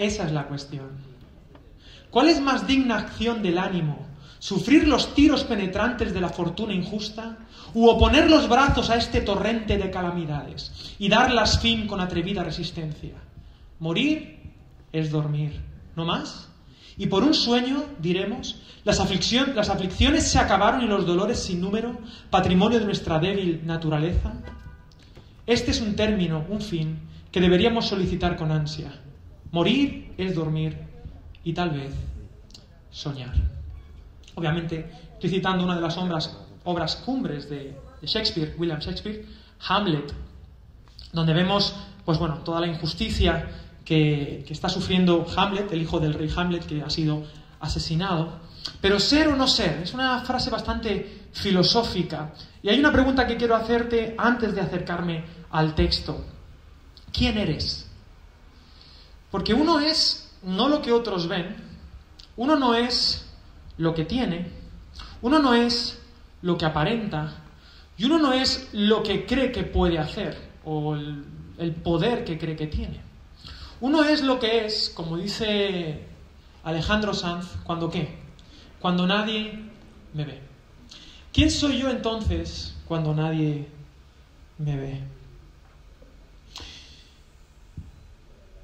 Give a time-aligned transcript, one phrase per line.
[0.00, 0.88] Esa es la cuestión.
[2.08, 4.06] ¿Cuál es más digna acción del ánimo?
[4.38, 7.36] ¿Sufrir los tiros penetrantes de la fortuna injusta?
[7.74, 13.12] ¿U oponer los brazos a este torrente de calamidades y darlas fin con atrevida resistencia?
[13.78, 14.38] Morir
[14.90, 15.60] es dormir,
[15.94, 16.48] ¿no más?
[16.96, 21.98] Y por un sueño, diremos, las, aflicciones se acabaron y los dolores sin número,
[22.30, 24.32] patrimonio de nuestra débil naturaleza.
[25.46, 28.92] Este es un término, un fin, que deberíamos solicitar con ansia.
[29.52, 30.78] Morir es dormir
[31.42, 31.92] y tal vez
[32.90, 33.34] soñar.
[34.34, 39.26] Obviamente, estoy citando una de las obras, obras cumbres de, Shakespeare, William Shakespeare,
[39.68, 40.14] Hamlet,
[41.12, 41.74] donde vemos,
[42.04, 43.50] pues bueno, toda la injusticia
[43.84, 47.24] que, que, está sufriendo Hamlet, el hijo del rey Hamlet, que ha sido
[47.60, 48.40] asesinado.
[48.80, 52.32] Pero ser o no ser, es una frase bastante filosófica.
[52.62, 56.24] Y hay una pregunta que quiero hacerte antes de acercarme al texto.
[57.12, 57.89] ¿Quién eres?
[59.30, 61.56] Porque uno es no lo que otros ven,
[62.36, 63.26] uno no es
[63.76, 64.50] lo que tiene,
[65.22, 66.00] uno no es
[66.42, 67.34] lo que aparenta,
[67.96, 72.56] y uno no es lo que cree que puede hacer o el, poder que cree
[72.56, 73.00] que tiene.
[73.80, 76.06] Uno es lo que es, como dice
[76.64, 78.18] Alejandro Sanz, cuando qué?
[78.80, 79.52] Cuando nadie
[80.14, 80.40] me ve.
[81.32, 83.68] ¿Quién soy yo entonces cuando nadie
[84.58, 85.19] me ve?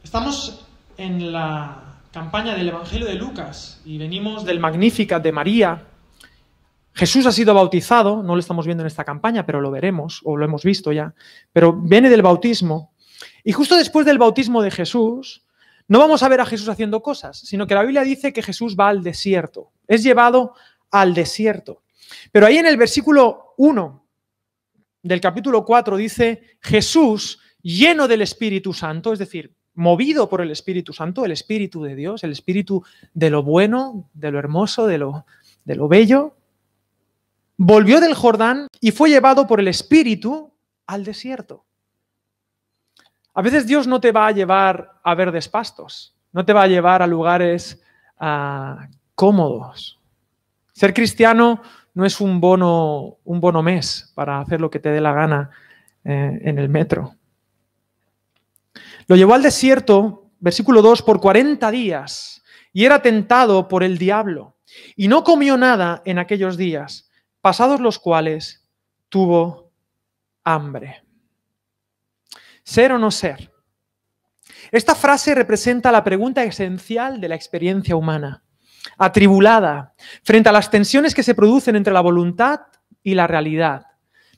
[0.07, 0.65] Estamos
[0.99, 5.85] en la campaña del Evangelio de Lucas y venimos del Magnificat de María.
[6.93, 10.37] Jesús ha sido bautizado, no lo estamos viendo en esta campaña, pero lo veremos, o
[10.37, 11.13] lo hemos visto ya,
[11.53, 12.93] pero viene del bautismo.
[13.43, 15.45] Y justo después del bautismo de Jesús,
[15.89, 18.77] no vamos a ver a Jesús haciendo cosas, sino que la Biblia dice que Jesús
[18.79, 20.55] va al desierto, es llevado
[20.93, 21.83] al desierto.
[22.31, 24.07] Pero ahí en el versículo 1
[25.03, 30.93] del capítulo 4 dice, Jesús lleno del Espíritu Santo, es decir, movido por el Espíritu
[30.93, 32.83] Santo, el Espíritu de Dios, el Espíritu
[33.15, 35.27] de lo bueno, de lo hermoso, de lo,
[35.65, 36.35] de lo bello,
[37.57, 40.53] volvió del Jordán y fue llevado por el Espíritu
[40.87, 41.65] al desierto.
[43.35, 46.69] A veces Dios no te va a llevar a verdes pastos, no te va a
[46.69, 47.83] llevar a lugares
[48.19, 50.01] ah, cómodos.
[50.73, 51.61] Ser cristiano
[51.93, 55.51] no es un bono, un bono mes para hacer lo que te dé la gana
[56.05, 57.15] eh, en el metro.
[59.07, 64.59] Lo llevó al desierto, versículo 2, por 40 días y era tentado por el diablo
[64.97, 67.09] y no comió nada en aquellos días,
[67.41, 68.69] pasados los cuales
[69.09, 69.73] tuvo
[70.45, 71.05] hambre.
[72.65, 73.53] Ser o no ser.
[74.73, 78.43] Esta frase representa la pregunta esencial de la experiencia humana,
[78.99, 82.61] atribulada, frente a las tensiones que se producen entre la voluntad
[83.03, 83.87] y la realidad.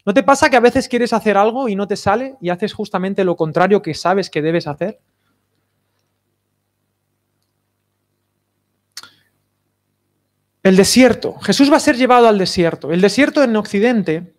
[0.08, 2.72] ¿No te pasa que a veces quieres hacer algo y no te sale y haces
[2.72, 5.00] justamente lo contrario que sabes que debes hacer?
[10.62, 11.34] El desierto.
[11.40, 12.90] Jesús va a ser llevado al desierto.
[12.90, 14.32] El desierto en Occidente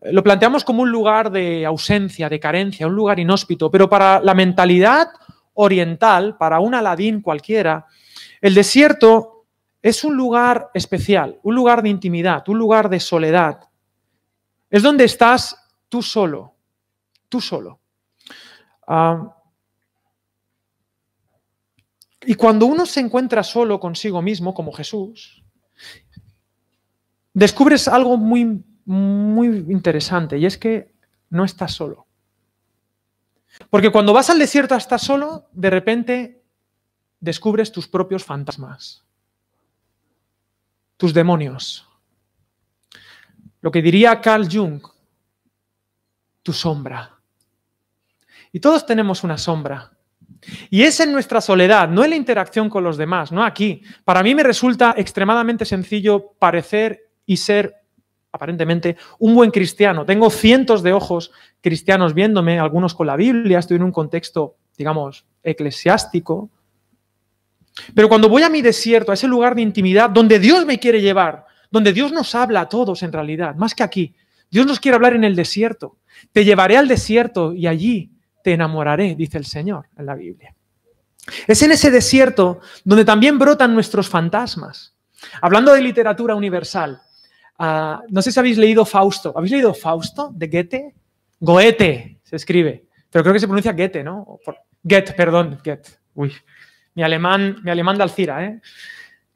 [0.00, 4.20] eh, lo planteamos como un lugar de ausencia, de carencia, un lugar inhóspito, pero para
[4.20, 5.08] la mentalidad
[5.54, 7.86] oriental, para un Aladín cualquiera,
[8.40, 9.46] el desierto
[9.82, 13.69] es un lugar especial, un lugar de intimidad, un lugar de soledad,
[14.70, 15.56] es donde estás
[15.88, 16.54] tú solo,
[17.28, 17.80] tú solo.
[18.86, 19.36] Ah,
[22.22, 25.42] y cuando uno se encuentra solo consigo mismo, como Jesús,
[27.32, 30.94] descubres algo muy, muy interesante y es que
[31.30, 32.06] no estás solo.
[33.68, 36.44] Porque cuando vas al desierto a estar solo, de repente
[37.20, 39.04] descubres tus propios fantasmas,
[40.96, 41.89] tus demonios,
[43.60, 44.82] lo que diría Carl Jung,
[46.42, 47.18] tu sombra.
[48.52, 49.92] Y todos tenemos una sombra.
[50.70, 53.82] Y es en nuestra soledad, no en la interacción con los demás, no aquí.
[54.04, 57.74] Para mí me resulta extremadamente sencillo parecer y ser
[58.32, 60.06] aparentemente un buen cristiano.
[60.06, 65.26] Tengo cientos de ojos cristianos viéndome, algunos con la Biblia, estoy en un contexto, digamos,
[65.42, 66.48] eclesiástico.
[67.94, 71.00] Pero cuando voy a mi desierto, a ese lugar de intimidad donde Dios me quiere
[71.00, 74.14] llevar, donde Dios nos habla a todos en realidad, más que aquí.
[74.50, 75.98] Dios nos quiere hablar en el desierto.
[76.32, 78.10] Te llevaré al desierto y allí
[78.42, 80.54] te enamoraré, dice el Señor en la Biblia.
[81.46, 84.94] Es en ese desierto donde también brotan nuestros fantasmas.
[85.40, 87.00] Hablando de literatura universal,
[87.58, 89.32] ah, no sé si habéis leído Fausto.
[89.36, 90.94] ¿Habéis leído Fausto de Goethe?
[91.38, 94.38] Goethe se escribe, pero creo que se pronuncia Goethe, ¿no?
[94.82, 95.90] Goethe, perdón, Goethe.
[96.14, 96.32] Uy,
[96.94, 98.60] mi alemán, mi alemán de Alcira, ¿eh?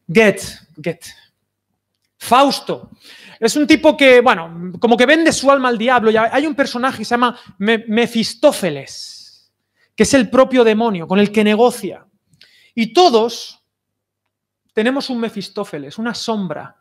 [0.06, 0.42] Goethe,
[0.76, 1.23] Goethe.
[2.24, 2.90] Fausto.
[3.38, 6.10] Es un tipo que, bueno, como que vende su alma al diablo.
[6.32, 9.52] hay un personaje que se llama Mefistófeles,
[9.94, 12.06] que es el propio demonio, con el que negocia.
[12.74, 13.62] Y todos
[14.72, 16.76] tenemos un Mefistófeles, una sombra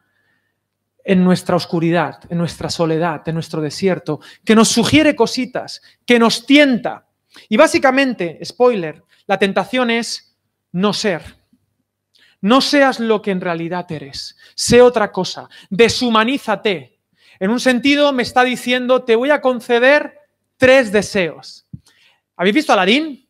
[1.04, 6.46] en nuestra oscuridad, en nuestra soledad, en nuestro desierto, que nos sugiere cositas, que nos
[6.46, 7.10] tienta.
[7.50, 10.38] Y básicamente, spoiler, la tentación es
[10.72, 11.43] no ser.
[12.44, 14.36] No seas lo que en realidad eres.
[14.54, 15.48] Sé otra cosa.
[15.70, 17.00] Deshumanízate.
[17.40, 20.20] En un sentido me está diciendo, te voy a conceder
[20.58, 21.66] tres deseos.
[22.36, 23.26] ¿Habéis visto Aladín?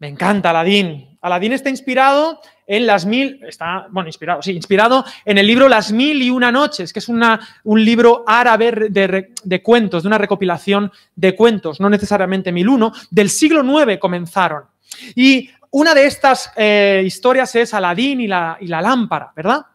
[0.00, 1.16] Me encanta Aladín.
[1.20, 5.92] Aladín está inspirado en las mil, está, bueno, inspirado, sí, inspirado en el libro Las
[5.92, 10.90] mil y una noches, que es una, un libro árabe de, cuentos, de una recopilación
[11.14, 14.64] de cuentos, no necesariamente mil uno, del siglo IX comenzaron.
[15.14, 19.66] Y una de estas eh, historias es Aladín y la, lámpara, ¿verdad?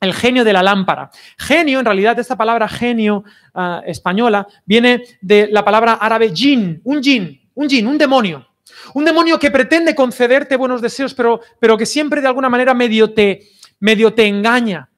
[0.00, 1.10] El genio de la lámpara.
[1.38, 7.02] Genio, en realidad, esta palabra genio ah, española viene de la palabra árabe jin, un
[7.02, 8.46] jin, un jin, un demonio.
[8.94, 13.12] Un demonio que pretende concederte buenos deseos, pero, pero que siempre de alguna manera medio
[13.12, 13.48] te,
[13.78, 14.88] medio te engaña.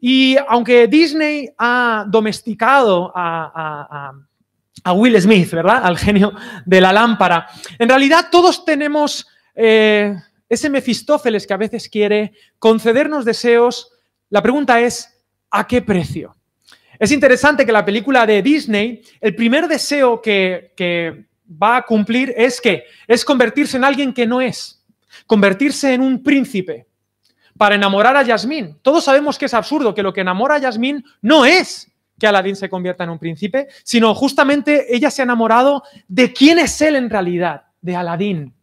[0.00, 4.12] Y aunque Disney ha domesticado a,
[4.94, 5.80] Will Smith, ¿verdad?
[5.82, 6.34] Al genio
[6.66, 7.46] de la lámpara,
[7.78, 10.16] en realidad todos tenemos eh,
[10.48, 13.92] ese Mefistófeles que a veces quiere concedernos deseos.
[14.30, 16.36] La pregunta es, ¿a qué precio?
[16.98, 21.26] Es interesante que la película de Disney, el primer deseo que,
[21.62, 24.82] va a cumplir es que es convertirse en alguien que no es,
[25.26, 26.86] convertirse en un príncipe
[27.58, 28.78] para enamorar a Yasmín.
[28.80, 32.56] Todos sabemos que es absurdo, que lo que enamora a Yasmín no es que Aladín
[32.56, 36.96] se convierta en un príncipe, sino justamente ella se ha enamorado de quién es él
[36.96, 38.54] en realidad, de Aladín.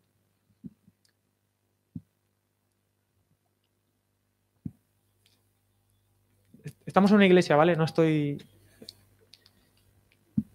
[6.91, 7.77] Estamos en una iglesia, ¿vale?
[7.77, 8.37] No estoy...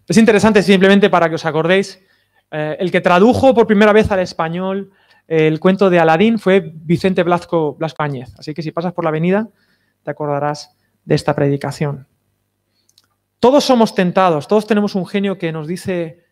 [0.06, 1.98] Es interesante simplemente para que os acordéis
[2.50, 4.92] eh, el que tradujo por primera vez al español
[5.26, 8.34] el cuento de Aladín fue Vicente Blasco, Blasco Áñez.
[8.38, 9.48] Así que si pasas por la avenida,
[10.02, 12.06] te acordarás de esta predicación.
[13.40, 16.22] Todos somos tentados, todos tenemos un genio que nos dice,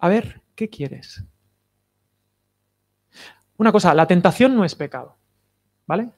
[0.00, 1.22] a ver, ¿qué quieres?
[3.56, 5.16] Una cosa, la tentación no es pecado,
[5.86, 6.10] ¿vale?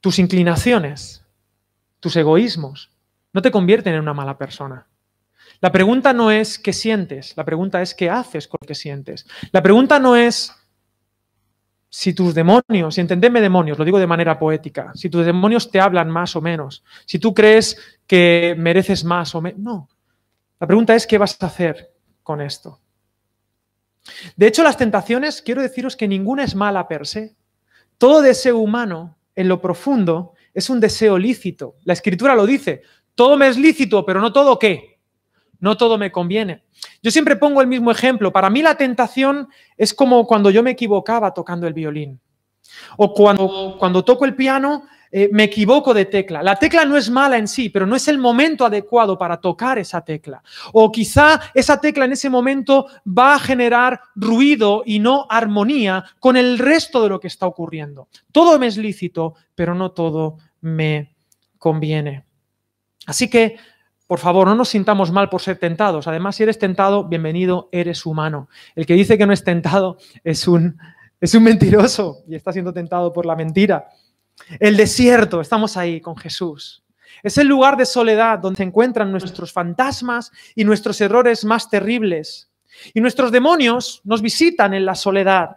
[0.00, 1.21] Tus inclinaciones,
[2.02, 2.90] tus egoísmos,
[3.32, 4.88] no te convierten en una mala persona.
[5.60, 9.24] La pregunta no es qué sientes, la pregunta es qué haces con lo que sientes.
[9.52, 10.52] La pregunta no es
[11.88, 15.78] si tus demonios, y entendeme demonios, lo digo de manera poética, si tus demonios te
[15.78, 17.78] hablan más o menos, si tú crees
[18.08, 19.60] que mereces más o menos.
[19.60, 19.88] No.
[20.58, 21.92] La pregunta es qué vas a hacer
[22.24, 22.80] con esto.
[24.34, 27.36] De hecho, las tentaciones, quiero deciros que ninguna es mala per se.
[27.96, 31.76] Todo deseo humano, en lo profundo, es un deseo lícito.
[31.84, 32.82] La escritura lo dice.
[33.14, 34.92] Todo me es lícito, pero no todo qué
[35.62, 36.64] no todo me conviene.
[37.04, 38.32] Yo siempre pongo el mismo ejemplo.
[38.32, 42.20] Para mí la tentación es como cuando yo me equivocaba tocando el violín.
[42.96, 46.42] O cuando, cuando toco el piano eh, me equivoco de tecla.
[46.42, 49.78] La tecla no es mala en sí, pero no es el momento adecuado para tocar
[49.78, 50.42] esa tecla.
[50.72, 56.38] O quizá esa tecla en ese momento va a generar ruido y no armonía con
[56.38, 58.08] el resto de lo que está ocurriendo.
[58.32, 61.14] Todo me es lícito, pero no todo me
[61.58, 62.24] conviene.
[63.06, 63.56] Así que
[64.06, 66.06] por favor, no nos sintamos mal por ser tentados.
[66.06, 68.50] Además, si eres tentado, bienvenido, eres humano.
[68.74, 70.76] El que dice que no es tentado es un,
[71.18, 73.88] es un mentiroso y está siendo tentado por la mentira.
[74.58, 76.82] El desierto, estamos ahí con Jesús.
[77.22, 82.50] Es el lugar de soledad donde se encuentran nuestros fantasmas y nuestros errores más terribles.
[82.94, 85.56] Y nuestros demonios nos visitan en la soledad.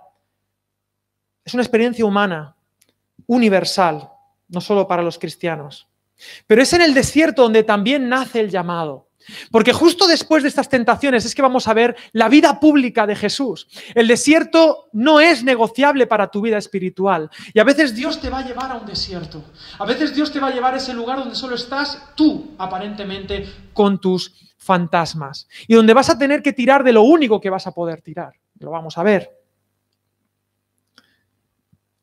[1.44, 2.55] Es una experiencia humana,
[3.27, 4.10] universal,
[4.48, 5.88] no solo para los cristianos.
[6.48, 9.04] Pero es en el desierto donde también nace el llamado.
[9.51, 13.15] Porque justo después de estas tentaciones es que vamos a ver la vida pública de
[13.15, 13.67] Jesús.
[13.94, 17.29] El desierto no es negociable para tu vida espiritual.
[17.53, 19.44] Y a veces Dios te va a llevar a un desierto.
[19.79, 23.48] A veces Dios te va a llevar a ese lugar donde solo estás tú, aparentemente,
[23.74, 25.48] con tus fantasmas.
[25.67, 28.34] Y donde vas a tener que tirar de lo único que vas a poder tirar.
[28.60, 29.32] Lo vamos a ver.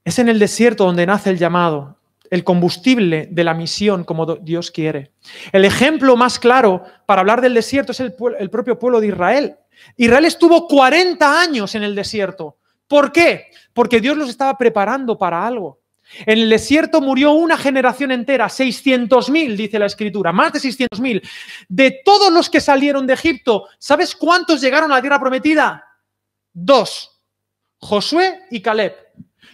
[0.04, 2.01] Es en el desierto donde nace el llamado
[2.32, 5.12] el combustible de la misión como Dios quiere.
[5.52, 8.14] El ejemplo más claro para hablar del desierto es el,
[8.50, 9.56] propio pueblo de Israel.
[9.98, 12.56] Israel estuvo 40 años en el desierto.
[12.88, 13.48] ¿Por qué?
[13.74, 15.82] Porque Dios los estaba preparando para algo.
[16.24, 21.20] En el desierto murió una generación entera, 600.000, dice la escritura, más de 600.000.
[21.68, 25.84] De todos los que salieron de Egipto, ¿sabes cuántos llegaron a la tierra prometida?
[26.50, 27.22] Dos,
[27.76, 29.01] Josué y Caleb.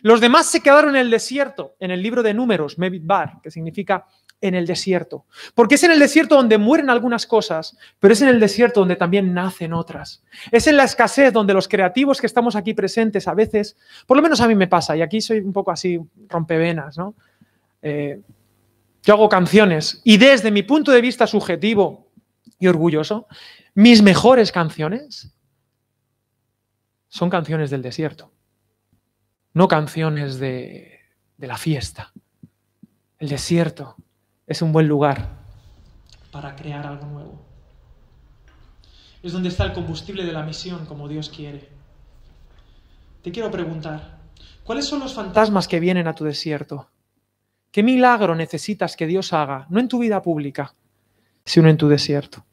[0.02, 4.06] Los demás se quedaron en el desierto, en el libro de números, Bar, que significa
[4.40, 5.26] en el desierto.
[5.54, 8.96] Porque es en el desierto donde mueren algunas cosas, pero es en el desierto donde
[8.96, 10.22] también nacen otras.
[10.52, 13.76] Es en la escasez donde los creativos que estamos aquí presentes a veces,
[14.06, 17.14] por lo menos a mí me pasa, y aquí soy un poco así rompevenas, ¿no?
[17.82, 18.20] Eh,
[19.02, 22.08] yo hago canciones y desde mi punto de vista subjetivo
[22.58, 23.26] y orgulloso,
[23.74, 25.32] mis mejores canciones
[27.08, 28.32] son canciones del desierto,
[29.58, 31.00] no canciones de,
[31.36, 32.12] la fiesta.
[33.18, 33.96] El desierto
[34.46, 35.30] es un buen lugar
[36.30, 37.42] para crear algo nuevo.
[39.20, 41.68] Es donde está el combustible de la misión, como Dios quiere.
[43.20, 44.20] Te quiero preguntar,
[44.62, 46.88] ¿cuáles son los fantasmas que vienen a tu desierto?
[47.72, 50.72] ¿Qué milagro necesitas que Dios haga, no en tu vida pública,
[51.44, 52.46] sino en tu desierto?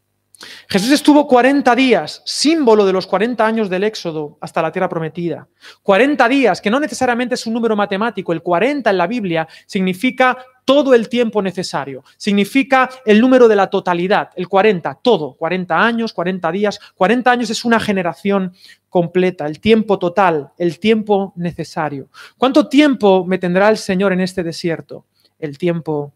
[0.68, 5.48] Jesús estuvo 40 días, símbolo de los 40 años del Éxodo hasta la tierra prometida.
[5.84, 10.38] 40 días, que no necesariamente es un número matemático, el 40 en la Biblia significa
[10.66, 16.12] todo el tiempo necesario, significa el número de la totalidad, el 40, todo, 40 años,
[16.12, 18.54] 40 días, 40 años es una generación
[18.90, 22.10] completa, el tiempo total, el tiempo necesario.
[22.38, 25.06] ¿Cuánto tiempo me tendrá el Señor en este desierto?
[25.38, 26.14] El tiempo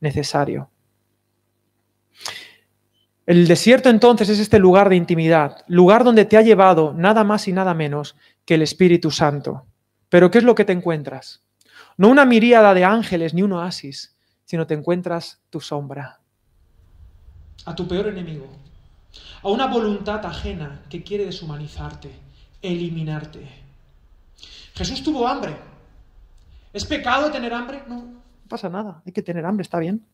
[0.00, 0.68] necesario.
[3.26, 7.48] El desierto entonces es este lugar de intimidad, lugar donde te ha llevado nada más
[7.48, 8.14] y nada menos
[8.44, 9.66] que el Espíritu Santo.
[10.08, 11.42] Pero ¿qué es lo que te encuentras?
[11.96, 16.20] No una miríada de ángeles ni un oasis, sino te encuentras tu sombra.
[17.64, 18.46] A tu peor enemigo.
[19.42, 22.12] A una voluntad ajena que quiere deshumanizarte,
[22.62, 23.48] eliminarte.
[24.74, 25.56] Jesús tuvo hambre.
[26.72, 27.82] ¿Es pecado tener hambre?
[27.88, 29.02] No, no pasa nada.
[29.04, 30.06] Hay que tener hambre, está bien.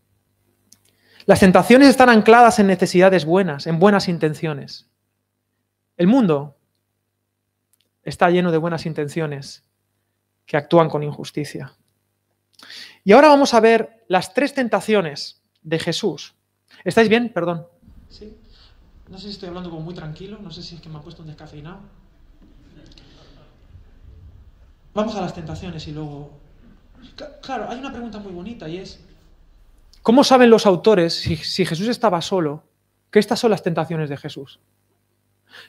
[1.27, 4.89] Las tentaciones están ancladas en necesidades buenas, en buenas intenciones.
[5.97, 6.57] El mundo
[8.03, 9.65] está lleno de buenas intenciones
[10.47, 11.75] que actúan con injusticia.
[13.05, 16.35] Y ahora vamos a ver las tres tentaciones de Jesús.
[16.85, 17.33] ¿Estáis bien?
[17.33, 17.67] Perdón.
[18.09, 18.37] Sí.
[19.09, 21.03] No sé si estoy hablando como muy tranquilo, no sé si es que me ha
[21.03, 21.81] puesto un descafeinado.
[24.95, 26.31] Vamos a las tentaciones y luego...
[27.43, 29.01] Claro, hay una pregunta muy bonita y es,
[30.03, 32.65] ¿Cómo saben los autores si, Jesús estaba solo
[33.11, 34.61] que estas son las tentaciones de Jesús?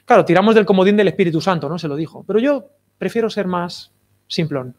[0.04, 1.78] Claro, tiramos del comodín del Espíritu Santo, ¿no?
[1.78, 2.24] Se lo dijo.
[2.26, 3.92] Pero yo prefiero ser más
[4.26, 4.76] simplón.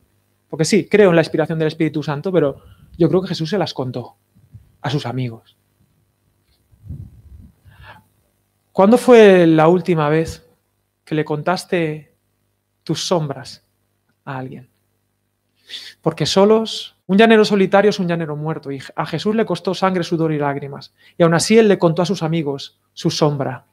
[0.50, 2.64] Porque sí, creo en la inspiración del Espíritu Santo, pero
[2.98, 4.18] yo creo que Jesús se las contó
[4.82, 5.58] a sus amigos.
[8.72, 10.46] ¿Cuándo fue la última vez
[11.06, 12.14] que le contaste
[12.84, 13.64] tus sombras
[14.26, 14.70] a alguien?
[16.02, 20.04] Porque solos un llanero solitario es un llanero muerto y a Jesús le costó sangre,
[20.04, 20.94] sudor y lágrimas.
[21.18, 23.66] Y aún así él le contó a sus amigos su sombra,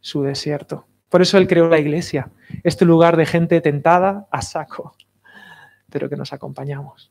[0.00, 0.86] su desierto.
[1.08, 2.28] Por eso él creó la iglesia,
[2.62, 4.94] este lugar de gente tentada a saco,
[5.88, 7.10] pero que nos acompañamos.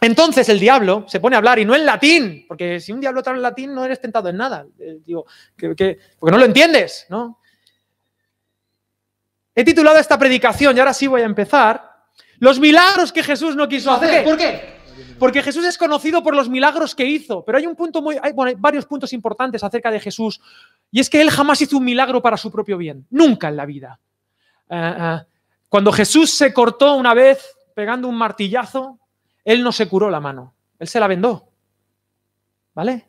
[0.00, 3.22] Entonces el diablo se pone a hablar y no en latín, porque si un diablo
[3.22, 4.66] te habla en latín no eres tentado en nada.
[4.78, 5.24] Eh, digo,
[5.56, 7.38] porque no lo entiendes, ¿no?
[9.54, 11.90] He titulado esta predicación y ahora sí voy a empezar.
[12.38, 14.24] Los milagros que Jesús no quiso hacer.
[14.24, 14.73] ¿Por qué?
[15.18, 18.32] Porque Jesús es conocido por los milagros que hizo, pero hay un punto muy, hay,
[18.56, 20.40] varios puntos importantes acerca de Jesús,
[20.90, 23.66] y es que él jamás hizo un milagro para su propio bien, nunca en la
[23.66, 24.00] vida.
[24.68, 25.18] Eh, eh,
[25.68, 28.98] cuando Jesús se cortó una vez pegando un martillazo,
[29.44, 31.48] él no se curó la mano, él se la vendó.
[32.74, 33.06] ¿Vale?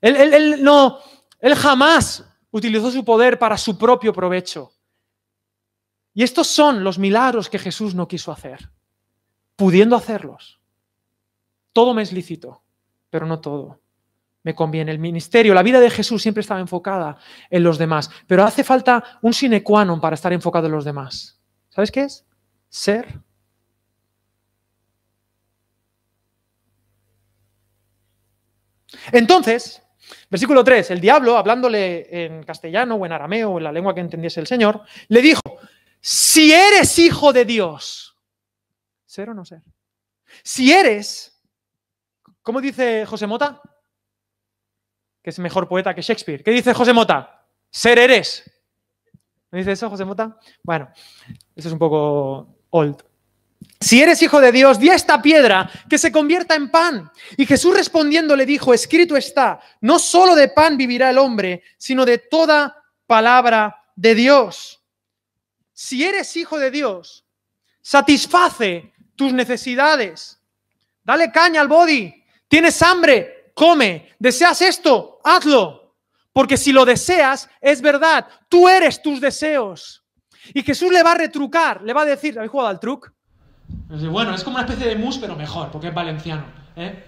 [0.00, 0.98] Él, él, no,
[1.40, 4.72] él jamás utilizó su poder para su propio provecho.
[6.14, 8.70] Y estos son los milagros que Jesús no quiso hacer,
[9.56, 10.57] pudiendo hacerlos.
[11.78, 12.64] Todo me es lícito,
[13.08, 13.80] pero no todo.
[14.42, 14.90] Me conviene.
[14.90, 17.18] El ministerio, la vida de Jesús siempre estaba enfocada
[17.48, 20.82] en los demás, pero hace falta un sine qua non para estar enfocado en los
[20.82, 21.38] demás.
[21.70, 22.26] ¿Sabes qué es?
[22.68, 23.22] Ser.
[29.12, 29.80] Entonces,
[30.28, 34.00] versículo 3, el diablo, hablándole en castellano o en arameo o en la lengua que
[34.00, 35.42] entendiese el Señor, le dijo,
[36.00, 38.18] si eres hijo de Dios,
[39.06, 39.62] ser o no ser,
[40.42, 41.37] si eres
[42.42, 43.60] ¿Cómo dice José Mota?
[45.22, 46.42] Que es mejor poeta que Shakespeare.
[46.42, 47.46] ¿Qué dice José Mota?
[47.70, 48.50] Ser eres.
[49.50, 50.38] ¿Me dice eso, José Mota?
[50.62, 50.90] Bueno,
[51.56, 53.02] eso es un poco old.
[53.80, 57.10] Si eres hijo de Dios, di a esta piedra que se convierta en pan.
[57.36, 62.04] Y Jesús respondiendo le dijo, escrito está, no solo de pan vivirá el hombre, sino
[62.04, 64.82] de toda palabra de Dios.
[65.72, 67.24] Si eres hijo de Dios,
[67.80, 70.40] satisface tus necesidades.
[71.04, 72.17] Dale caña al body,
[72.48, 74.10] Tienes hambre, come.
[74.18, 75.94] Deseas esto, hazlo.
[76.32, 78.26] Porque si lo deseas, es verdad.
[78.48, 80.04] Tú eres tus deseos.
[80.54, 83.12] Y Jesús le va a retrucar, le va a decir, ¿habéis jugado al truc?
[83.88, 86.44] Bueno, es como una especie de mus, pero mejor, porque es valenciano.
[86.76, 87.04] ¿eh?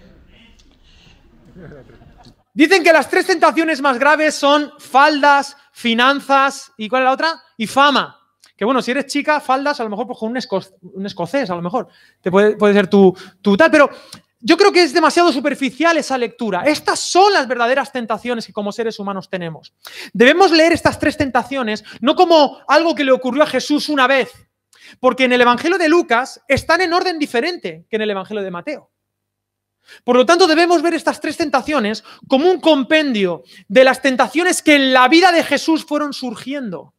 [2.53, 7.41] Dicen que las tres tentaciones más graves son faldas, finanzas y ¿cuál es la otra?
[7.57, 8.19] Y fama.
[8.55, 11.61] Que bueno, si eres chica, faldas, a lo mejor pues con un, escocés, a lo
[11.61, 11.87] mejor.
[12.21, 13.89] Te puede, puede ser tu, tu tal, pero
[14.41, 16.63] yo creo que es demasiado superficial esa lectura.
[16.65, 19.73] Estas son las verdaderas tentaciones que como seres humanos tenemos.
[20.13, 24.31] Debemos leer estas tres tentaciones no como algo que le ocurrió a Jesús una vez,
[24.99, 28.51] porque en el Evangelio de Lucas están en orden diferente que en el Evangelio de
[28.51, 28.89] Mateo.
[30.03, 34.75] Por lo tanto, debemos ver estas tres tentaciones como un compendio de las tentaciones que
[34.75, 36.93] en la vida de Jesús fueron surgiendo,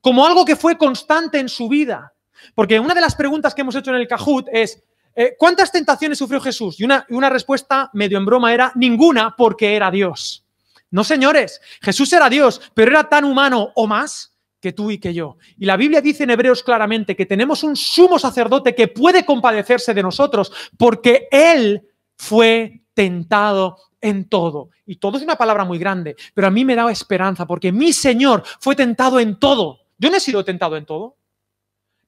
[0.00, 2.12] como algo que fue constante en su vida.
[2.54, 4.82] Porque una de las preguntas que hemos hecho en el Cajut es,
[5.14, 6.80] eh, ¿cuántas tentaciones sufrió Jesús?
[6.80, 10.44] Y una, una respuesta medio en broma era, ninguna porque era Dios.
[10.90, 15.12] No, señores, Jesús era Dios, pero era tan humano o más que tú y que
[15.12, 15.36] yo.
[15.58, 19.92] Y la Biblia dice en Hebreos claramente que tenemos un sumo sacerdote que puede compadecerse
[19.92, 21.82] de nosotros porque Él
[22.16, 24.70] fue tentado en todo.
[24.86, 27.92] Y todo es una palabra muy grande, pero a mí me da esperanza porque mi
[27.92, 29.80] Señor fue tentado en todo.
[29.98, 31.16] Yo no he sido tentado en todo,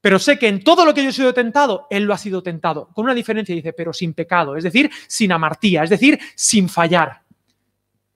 [0.05, 2.43] pero sé que en todo lo que yo he sido tentado, Él lo ha sido
[2.43, 2.91] tentado.
[2.93, 7.23] Con una diferencia, dice, pero sin pecado, es decir, sin amartía, es decir, sin fallar.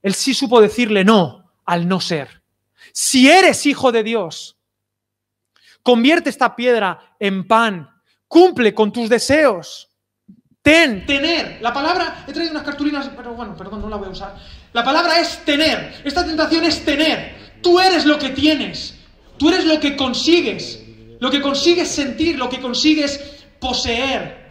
[0.03, 2.43] Él sí supo decirle no al no ser.
[2.93, 4.59] Si eres hijo de Dios,
[5.83, 7.89] convierte esta piedra en pan,
[8.27, 9.89] cumple con tus deseos
[10.61, 11.57] Ten, tener.
[11.63, 14.37] La palabra, he traído unas cartulinas, pero bueno, perdón, no la voy a usar.
[14.75, 16.03] La palabra es tener.
[16.05, 17.35] Esta tentación es tener.
[17.63, 18.95] Tú eres lo que tienes.
[19.39, 20.85] Tú eres lo que consigues.
[21.21, 23.21] Lo que consigues sentir, lo que consigues
[23.61, 24.49] poseer.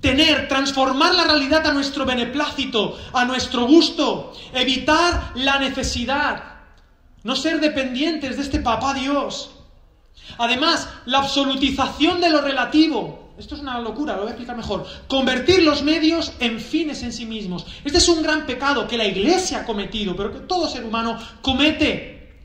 [0.00, 4.32] Tener, transformar la realidad a nuestro beneplácito, a nuestro gusto.
[4.52, 6.52] Evitar la necesidad.
[7.22, 9.50] No ser dependientes de este papá Dios.
[10.38, 13.32] Además, la absolutización de lo relativo.
[13.38, 14.86] Esto es una locura, lo voy a explicar mejor.
[15.08, 17.66] Convertir los medios en fines en sí mismos.
[17.84, 21.18] Este es un gran pecado que la Iglesia ha cometido, pero que todo ser humano
[21.40, 22.40] comete.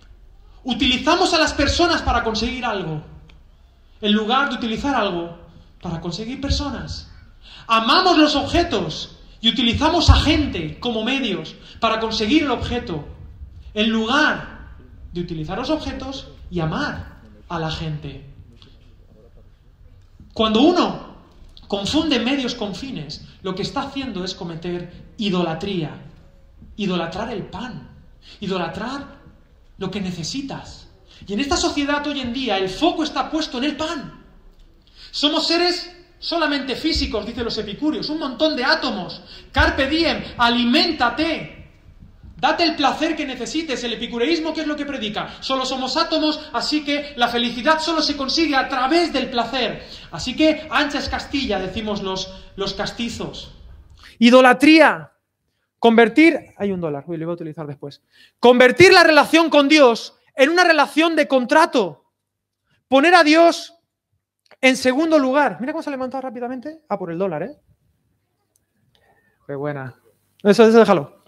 [0.64, 3.02] Utilizamos a las personas para conseguir algo,
[4.02, 5.38] en lugar de utilizar algo
[5.82, 7.12] para conseguir personas.
[7.68, 13.06] Amamos los objetos y utilizamos a gente como medios para conseguir el objeto,
[13.74, 14.76] en lugar
[15.14, 17.18] de utilizar los objetos y amar
[17.50, 18.26] a la gente.
[20.34, 21.18] Cuando uno
[21.68, 25.92] confunde medios con fines, lo que está haciendo es cometer idolatría.
[26.76, 27.90] Idolatrar el pan.
[28.40, 29.18] Idolatrar
[29.78, 30.87] lo que necesitas.
[31.26, 34.26] Y en esta sociedad hoy en día el foco está puesto en el pan.
[35.12, 39.22] Somos seres solamente físicos, dicen los epicúreos, un montón de átomos.
[39.52, 41.58] Carpe diem, aliméntate.
[42.40, 43.84] Date el placer que necesites.
[43.84, 45.42] El epicureísmo, ¿qué es lo que predica?
[45.42, 49.84] Solo somos átomos, así que la felicidad solo se consigue a través del placer.
[50.12, 53.54] Así que ancha es Castilla, decimos los, castizos.
[54.20, 55.14] Idolatría.
[55.80, 58.02] Convertir, hay un dólar, lo voy a utilizar después.
[58.40, 62.06] Convertir la relación con Dios en una relación de contrato.
[62.88, 63.76] Poner a Dios
[64.62, 65.58] en segundo lugar.
[65.60, 66.84] Mira cómo se ha levantado rápidamente.
[66.88, 67.58] Ah, por el dólar, ¿eh?
[69.46, 69.96] Qué buena.
[70.44, 71.24] Eso, eso déjalo.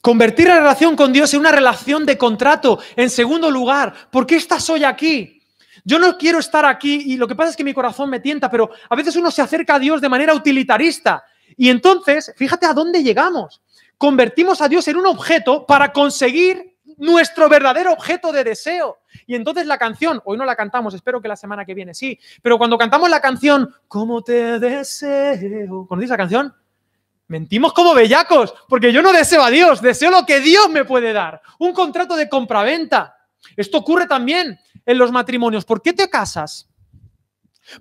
[0.00, 2.78] Convertir la relación con Dios en una relación de contrato.
[2.96, 5.42] En segundo lugar, ¿por qué estás hoy aquí?
[5.84, 8.50] Yo no quiero estar aquí y lo que pasa es que mi corazón me tienta,
[8.50, 11.24] pero a veces uno se acerca a Dios de manera utilitarista.
[11.56, 13.62] Y entonces, fíjate a dónde llegamos.
[13.98, 18.98] Convertimos a Dios en un objeto para conseguir nuestro verdadero objeto de deseo.
[19.26, 22.18] Y entonces la canción, hoy no la cantamos, espero que la semana que viene sí,
[22.42, 25.86] pero cuando cantamos la canción, ¿cómo te deseo?
[25.88, 26.54] ¿Conocéis la canción?
[27.26, 31.12] Mentimos como bellacos, porque yo no deseo a Dios, deseo lo que Dios me puede
[31.12, 31.40] dar.
[31.58, 33.16] Un contrato de compraventa.
[33.56, 35.64] Esto ocurre también en los matrimonios.
[35.64, 36.68] ¿Por qué te casas?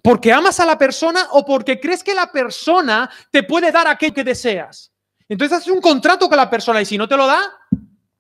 [0.02, 4.14] ¿Porque amas a la persona o porque crees que la persona te puede dar aquello
[4.14, 4.93] que deseas?
[5.30, 7.42] Entonces haces un contrato con la persona y si no te lo da,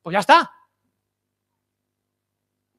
[0.02, 0.52] pues ya está.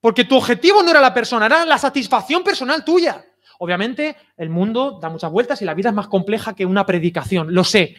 [0.01, 3.25] Porque tu objetivo no era la persona, era la satisfacción personal tuya.
[3.59, 7.55] Obviamente el mundo da muchas vueltas y la vida es más compleja que una predicación,
[7.55, 7.97] lo sé.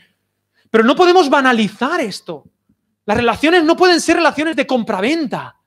[0.70, 2.44] Pero no podemos banalizar esto.
[3.06, 5.62] Las relaciones no pueden ser relaciones de compraventa.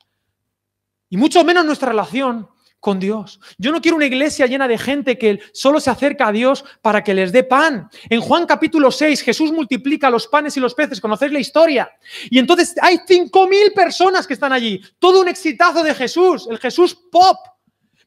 [1.09, 2.49] Y mucho menos nuestra relación
[2.81, 3.41] con Dios.
[3.59, 7.03] Yo no quiero una iglesia llena de gente que solo se acerca a Dios para
[7.03, 7.89] que les dé pan.
[8.09, 11.91] En Juan capítulo 6 Jesús multiplica los panes y los peces, conocéis la historia.
[12.31, 14.81] Y entonces hay 5.000 personas que están allí.
[14.99, 17.37] Todo un exitazo de Jesús, el Jesús pop.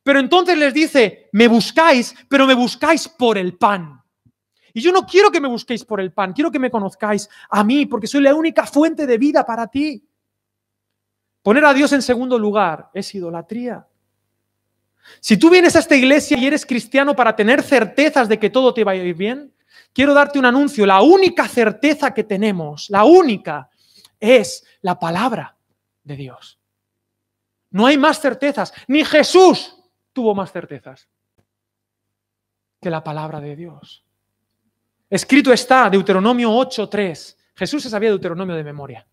[0.03, 4.01] Pero entonces les dice, me buscáis, pero me buscáis por el pan.
[4.73, 7.63] Y yo no quiero que me busquéis por el pan, quiero que me conozcáis a
[7.63, 10.03] mí, porque soy la única fuente de vida para ti.
[11.43, 13.85] Poner a Dios en segundo lugar es idolatría.
[15.19, 18.73] Si tú vienes a esta iglesia y eres cristiano para tener certezas de que todo
[18.73, 19.53] te va a ir bien,
[19.93, 20.85] quiero darte un anuncio.
[20.85, 23.69] La única certeza que tenemos, la única,
[24.19, 25.57] es la palabra
[26.03, 26.59] de Dios.
[27.71, 28.73] No hay más certezas.
[28.87, 29.77] Ni Jesús
[30.13, 31.07] tuvo más certezas
[32.81, 34.03] que la palabra de Dios.
[35.09, 37.37] Escrito está, Deuteronomio 8.3.
[37.55, 39.07] Jesús se sabía Deuteronomio de memoria.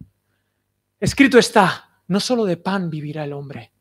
[0.98, 3.72] Escrito está, no solo de pan vivirá el hombre.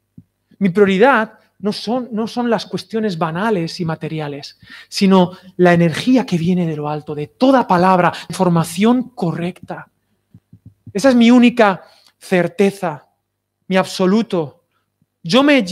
[0.60, 6.38] Mi prioridad no son, no son las cuestiones banales y materiales, sino la energía que
[6.38, 9.90] viene de lo alto, de toda palabra, información correcta.
[10.94, 11.82] Esa es mi única
[12.18, 13.08] certeza,
[13.68, 14.66] mi absoluto.
[15.24, 15.64] Yo me,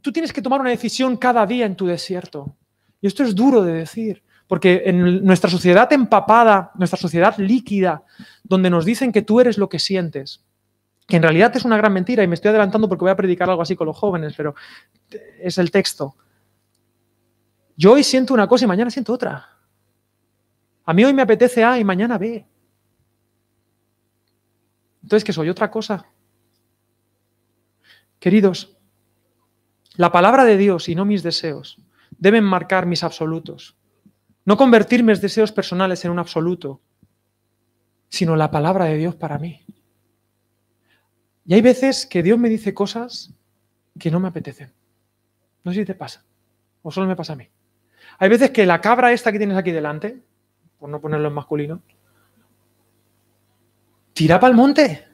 [0.00, 2.56] tú tienes que tomar una decisión cada día en tu desierto.
[3.00, 8.02] Y esto es duro de decir, porque en nuestra sociedad empapada, nuestra sociedad líquida,
[8.42, 10.45] donde nos dicen que tú eres lo que sientes,
[11.06, 13.48] que en realidad es una gran mentira y me estoy adelantando porque voy a predicar
[13.48, 14.54] algo así con los jóvenes, pero
[15.40, 16.16] es el texto.
[17.76, 19.56] Yo hoy siento una cosa y mañana siento otra.
[20.84, 22.46] A mí hoy me apetece A y mañana B.
[25.02, 25.48] Entonces, ¿qué soy?
[25.48, 26.06] Otra cosa.
[28.18, 28.76] Queridos,
[29.96, 31.78] la palabra de Dios y no mis deseos
[32.18, 33.76] deben marcar mis absolutos.
[34.44, 36.80] No convertir mis deseos personales en un absoluto,
[38.08, 39.65] sino la palabra de Dios para mí.
[41.46, 43.32] Y hay veces que Dios me dice cosas
[43.98, 44.72] que no me apetecen.
[45.62, 46.24] No sé si te pasa,
[46.82, 47.48] o solo me pasa a mí.
[48.18, 50.22] Hay veces que la cabra esta que tienes aquí delante,
[50.78, 51.82] por no ponerlo en masculino,
[54.12, 55.06] tira para el monte.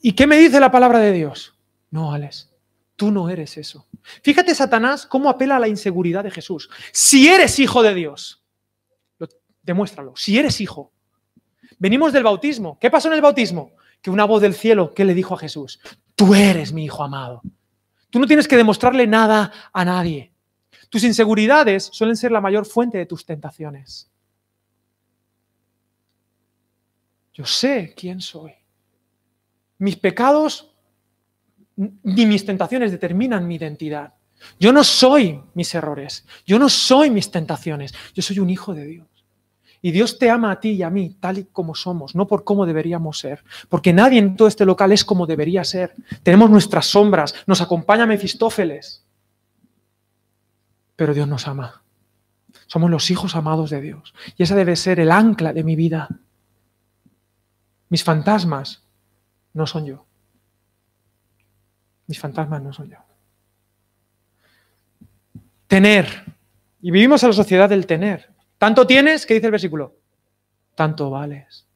[0.00, 1.58] ¿Y qué me dice la palabra de Dios?
[1.90, 2.52] No, Alex,
[2.96, 3.86] tú no eres eso.
[4.22, 6.68] Fíjate, Satanás, cómo apela a la inseguridad de Jesús.
[6.92, 8.44] Si eres hijo de Dios,
[9.62, 10.14] demuéstralo.
[10.16, 10.92] Si eres hijo.
[11.78, 12.78] Venimos del bautismo.
[12.78, 13.72] ¿Qué pasó en el bautismo?
[14.04, 15.80] Que una voz del cielo que le dijo a Jesús,
[16.14, 17.40] tú eres mi hijo amado.
[18.10, 20.30] Tú no tienes que demostrarle nada a nadie.
[20.90, 24.12] Tus inseguridades suelen ser la mayor fuente de tus tentaciones.
[27.32, 28.52] Yo sé quién soy.
[29.78, 30.70] Mis pecados
[31.76, 34.12] ni mis tentaciones determinan mi identidad.
[34.60, 36.26] Yo no soy mis errores.
[36.44, 37.94] Yo no soy mis tentaciones.
[38.12, 39.13] Yo soy un hijo de Dios.
[39.84, 42.42] Y Dios te ama a ti y a mí tal y como somos, no por
[42.42, 43.44] cómo deberíamos ser.
[43.68, 45.94] Porque nadie en todo este local es como debería ser.
[46.22, 49.04] Tenemos nuestras sombras, nos acompaña Mefistófeles.
[50.96, 51.82] Pero Dios nos ama.
[52.66, 54.14] Somos los hijos amados de Dios.
[54.38, 56.08] Y esa debe ser el ancla de mi vida.
[57.90, 58.84] Mis fantasmas
[59.52, 60.06] no son yo.
[62.06, 62.96] Mis fantasmas no son yo.
[65.66, 66.06] Tener.
[66.80, 68.33] Y vivimos en la sociedad del tener.
[68.64, 69.94] Tanto tienes, ¿qué dice el versículo?
[70.74, 71.66] Tanto vales.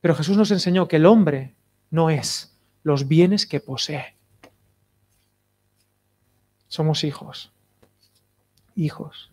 [0.00, 1.54] Pero Jesús nos enseñó que el hombre
[1.90, 4.16] no es los bienes que posee.
[6.66, 7.52] Somos hijos.
[8.74, 9.30] Hijos.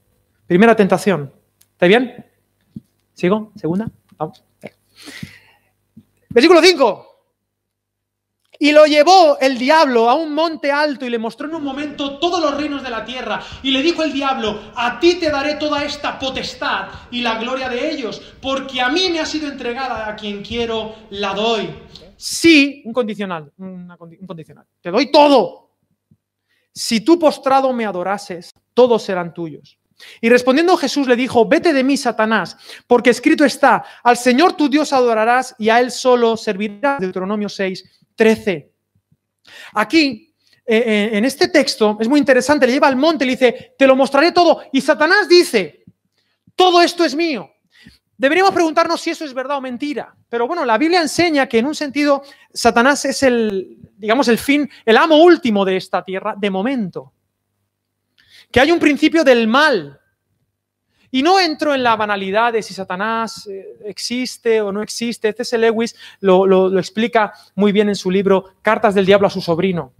[0.47, 1.31] Primera tentación.
[1.71, 2.25] ¿Está bien?
[3.13, 3.53] ¿Sigo?
[3.55, 3.89] ¿Segunda?
[4.17, 4.43] Vamos.
[6.27, 7.06] Versículo 5.
[8.59, 12.17] Y lo llevó el diablo a un monte alto y le mostró en un momento
[12.17, 13.41] todos los reinos de la tierra.
[13.61, 17.69] Y le dijo el diablo, a ti te daré toda esta potestad y la gloria
[17.69, 21.69] de ellos, porque a mí me ha sido entregada a quien quiero, la doy.
[22.15, 23.87] Sí, un condicional, un
[24.25, 24.65] condicional.
[24.81, 25.67] Te doy todo.
[26.73, 29.79] Si tú postrado me adorases, todos serán tuyos.
[30.21, 34.69] Y respondiendo Jesús le dijo, vete de mí, Satanás, porque escrito está, al Señor tu
[34.69, 36.99] Dios adorarás y a Él solo servirás.
[36.99, 37.83] Deuteronomio 6,
[38.17, 38.73] 13.
[39.73, 43.33] Aquí, eh, eh, en este texto, es muy interesante, le lleva al monte y le
[43.37, 44.63] dice, te lo mostraré todo.
[44.73, 45.85] Y Satanás dice,
[46.55, 47.49] todo esto es mío.
[48.17, 50.13] Deberíamos preguntarnos si eso es verdad o mentira.
[50.27, 54.69] Pero bueno, la Biblia enseña que en un sentido Satanás es el, digamos, el fin,
[54.83, 57.13] el amo último de esta tierra, de momento.
[58.51, 60.01] Que hay un principio del mal,
[61.09, 65.31] y no entro en la banalidad de si Satanás eh, existe o no existe.
[65.31, 65.57] C.S.
[65.57, 69.93] Lewis lo, lo, explica muy bien en su libro Cartas del Diablo a su sobrino.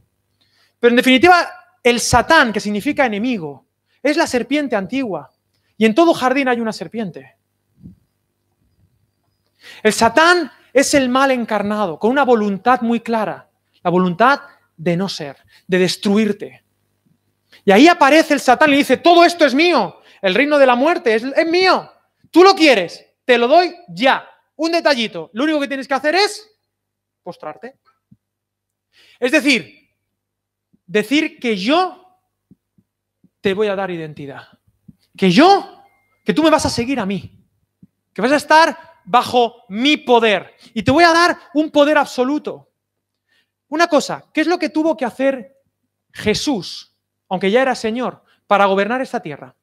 [0.79, 1.47] Pero en definitiva,
[1.81, 3.65] el Satán, que significa enemigo,
[4.03, 5.31] es la serpiente antigua.
[5.77, 7.35] Y en todo jardín hay una serpiente.
[9.83, 13.49] El Satán es el mal encarnado, con una voluntad muy clara,
[13.83, 14.41] la voluntad
[14.75, 16.63] de no ser, de destruirte.
[17.65, 20.75] Y ahí aparece el Satán y dice, todo esto es mío, el reino de la
[20.75, 21.91] muerte es, mío.
[22.31, 24.27] Tú lo quieres, te lo doy ya.
[24.55, 25.29] Un detallito.
[25.33, 26.49] Lo único que tienes que hacer es
[27.23, 27.77] postrarte.
[29.19, 29.91] Es decir,
[30.85, 32.19] decir que yo
[33.41, 34.47] te voy a dar identidad.
[35.15, 35.83] Que yo,
[36.23, 37.45] que tú me vas a seguir a mí.
[38.13, 40.55] Que vas a estar bajo mi poder.
[40.73, 42.71] Y te voy a dar un poder absoluto.
[43.69, 45.57] Una cosa, ¿qué es lo que tuvo que hacer
[46.13, 46.97] Jesús
[47.29, 49.55] aunque ya era Señor, para gobernar esta tierra.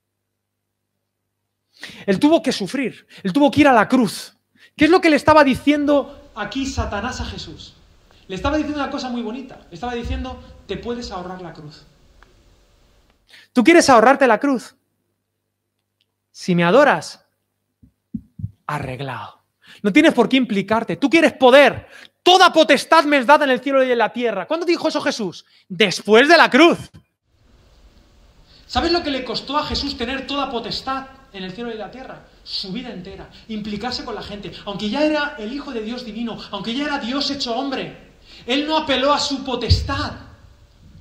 [2.07, 4.35] Él tuvo que sufrir, él tuvo que ir a la cruz.
[4.77, 7.75] ¿Qué es lo que le estaba diciendo aquí Satanás a Jesús?
[8.27, 9.61] Le estaba diciendo una cosa muy bonita.
[9.69, 11.85] Le estaba diciendo, te puedes ahorrar la cruz.
[13.53, 14.75] ¿Tú quieres ahorrarte la cruz?
[16.33, 17.25] Si me adoras,
[18.67, 19.43] arreglado.
[19.83, 20.97] No tienes por qué implicarte.
[20.97, 21.87] Tú quieres poder.
[22.23, 24.47] Toda potestad me es dada en el cielo y en la tierra.
[24.47, 25.45] ¿Cuándo dijo eso Jesús?
[25.69, 26.79] Después de la cruz.
[28.67, 31.81] ¿Sabes lo que le costó a Jesús tener toda potestad en el cielo y en
[31.81, 32.23] la tierra?
[32.43, 34.53] Su vida entera, implicarse con la gente.
[34.65, 38.13] Aunque ya era el Hijo de Dios divino, aunque ya era Dios hecho hombre,
[38.47, 40.13] Él no apeló a su potestad.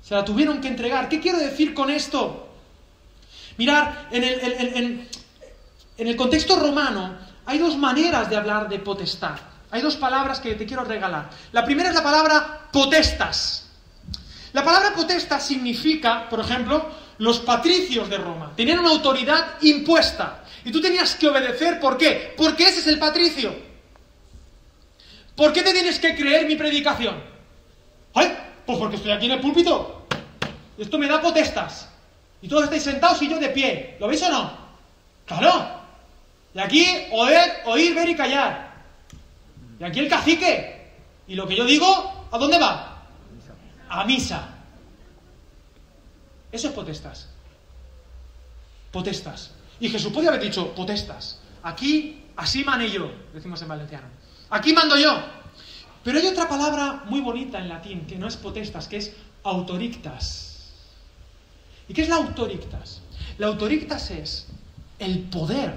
[0.02, 1.08] Se la tuvieron que entregar.
[1.08, 2.50] ¿Qué quiero decir con esto?
[3.58, 5.08] Mirar, en el,
[5.98, 7.16] en el contexto romano
[7.46, 9.38] hay dos maneras de hablar de potestad.
[9.72, 11.30] Hay dos palabras que te quiero regalar.
[11.52, 13.70] La primera es la palabra potestas.
[14.54, 18.52] La palabra potestas significa, por ejemplo, los patricios de Roma.
[18.54, 20.44] Tenían una autoridad impuesta.
[20.66, 21.80] Y tú tenías que obedecer.
[21.80, 22.34] ¿Por qué?
[22.36, 23.56] Porque ese es el patricio.
[25.34, 27.16] ¿Por qué te tienes que creer mi predicación?
[28.14, 28.38] ¡Ay!
[28.66, 30.06] Pues porque estoy aquí en el púlpito.
[30.78, 31.88] Esto me da potestas.
[32.42, 33.96] Y todos estáis sentados y yo de pie.
[34.02, 34.58] ¿Lo veis o no?
[35.26, 35.80] Claro.
[36.54, 38.74] Y aquí oír, oír, ver y callar.
[39.80, 40.92] Y aquí el cacique.
[41.30, 43.06] Y lo que yo digo, ¿a dónde va?
[43.88, 44.53] A misa.
[46.54, 47.28] Eso es potestas.
[48.92, 49.52] Potestas.
[49.80, 51.40] Y Jesús podía haber dicho, potestas.
[51.64, 54.08] Aquí, así mané yo, decimos en valenciano.
[54.52, 55.20] Aquí mando yo.
[56.04, 59.14] Pero hay otra palabra muy bonita en latín, que no es potestas, que es
[59.44, 60.70] autorictas.
[61.88, 63.02] ¿Y qué es la autorictas?
[63.40, 64.48] La autorictas es
[65.00, 65.74] el poder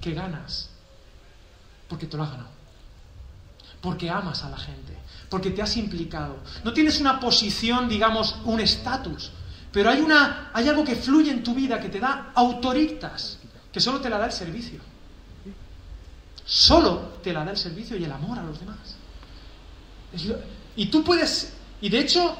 [0.00, 0.68] que ganas
[1.88, 2.50] porque te lo has ganado.
[3.80, 4.96] Porque amas a la gente,
[5.28, 6.38] porque te has implicado.
[6.62, 9.32] No tienes una posición, digamos, un estatus,
[9.74, 13.40] pero hay, una, hay algo que fluye en tu vida que te da autoritas,
[13.72, 14.78] que solo te la da el servicio.
[16.44, 18.96] Solo te la da el servicio y el amor a los demás.
[20.76, 22.36] y tú puedes, y de hecho,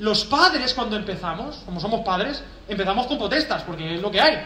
[0.00, 4.44] los padres cuando empezamos, como somos padres, empezamos con potestas, porque es lo que hay.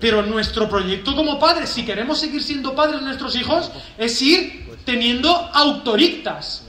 [0.00, 4.78] Pero nuestro proyecto como padres, si queremos seguir siendo padres de nuestros hijos, es ir
[4.86, 6.64] teniendo autorictas.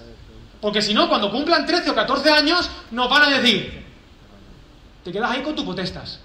[0.59, 3.80] Porque si no, cuando cumplan 13 o 14 años, nos van a decir,
[5.03, 6.19] te quedas ahí con tus potestas.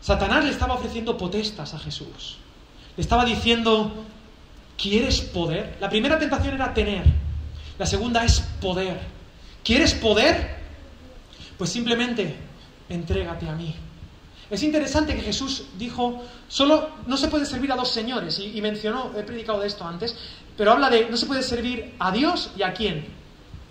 [0.00, 2.38] Satanás le estaba ofreciendo potestas a Jesús.
[2.96, 3.92] Le estaba diciendo,
[4.76, 5.76] ¿quieres poder?
[5.80, 7.04] La primera tentación era tener.
[7.78, 9.00] La segunda es poder.
[9.62, 10.56] ¿Quieres poder?
[11.58, 12.36] Pues simplemente
[12.88, 13.74] entrégate a mí.
[14.50, 19.12] Es interesante que Jesús dijo, solo no se puede servir a dos señores, y, mencionó,
[19.16, 20.16] he predicado de esto antes,
[20.60, 23.06] pero habla de, no se puede servir a Dios y a quién?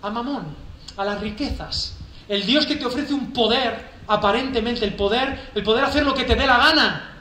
[0.01, 0.55] A Mamón,
[0.97, 1.95] a las riquezas.
[2.27, 6.23] El Dios que te ofrece un poder, aparentemente el poder, el poder hacer lo que
[6.23, 7.11] te dé la gana.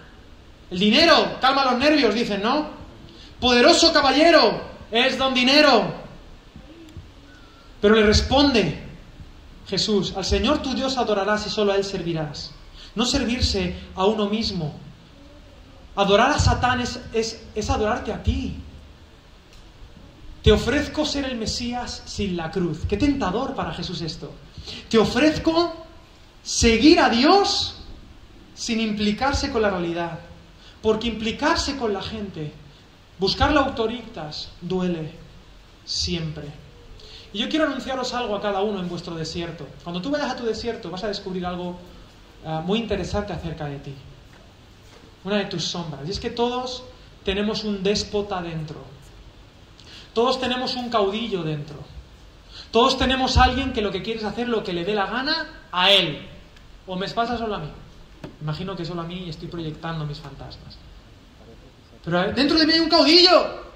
[0.71, 2.71] El dinero, calma los nervios, dicen, ¿no?
[3.39, 4.59] Poderoso caballero,
[4.91, 5.93] es don dinero.
[7.83, 8.83] Pero le responde
[9.69, 12.53] Jesús, al Señor tu Dios adorarás y solo a Él servirás.
[12.95, 14.75] No servirse a uno mismo.
[15.95, 18.63] Adorar a Satán es, es, adorarte a ti.
[20.43, 22.81] Te ofrezco ser el Mesías sin la cruz.
[22.89, 24.33] Qué tentador para Jesús esto.
[24.89, 25.75] Te ofrezco
[26.43, 27.77] seguir a Dios
[28.55, 30.19] sin implicarse con la realidad.
[30.81, 32.53] Porque implicarse con la gente,
[33.19, 35.13] buscar la autoritas, duele
[35.85, 36.45] siempre.
[37.33, 39.67] Y yo quiero anunciaros algo a cada uno en vuestro desierto.
[39.83, 41.77] Cuando tú vayas a tu desierto vas a descubrir algo
[42.45, 43.95] ah, muy interesante acerca de ti.
[45.25, 46.07] Una de tus sombras.
[46.07, 46.85] Y es que todos
[47.25, 48.98] tenemos un déspota dentro.
[50.13, 51.77] Todos tenemos un caudillo dentro.
[52.71, 55.47] Todos tenemos alguien que lo que quiere es hacer lo que le dé la gana
[55.73, 56.27] a él.
[56.87, 57.69] ¿O me pasa solo a mí?
[58.41, 60.77] Imagino que solo a mí estoy proyectando mis fantasmas.
[62.05, 63.69] Pero dentro de mí hay un caudillo.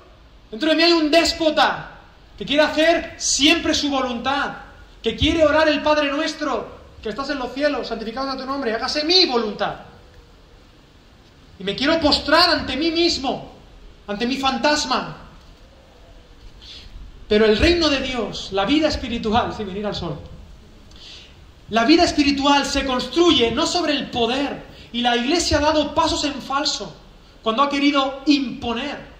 [0.51, 1.91] Dentro de mí hay un déspota
[2.37, 4.53] que quiere hacer siempre su voluntad,
[5.03, 8.75] que quiere orar el Padre nuestro, que estás en los cielos, santificado sea tu nombre,
[8.75, 9.75] hágase mi voluntad.
[11.59, 13.53] Y me quiero postrar ante mí mismo,
[14.07, 15.22] ante mi fantasma.
[17.33, 20.19] Pero el reino de Dios, la vida espiritual, sin venir al sol,
[21.71, 26.25] la vida espiritual se construye no sobre el poder, y la iglesia ha dado pasos
[26.25, 26.95] en falso
[27.43, 29.11] cuando ha querido imponer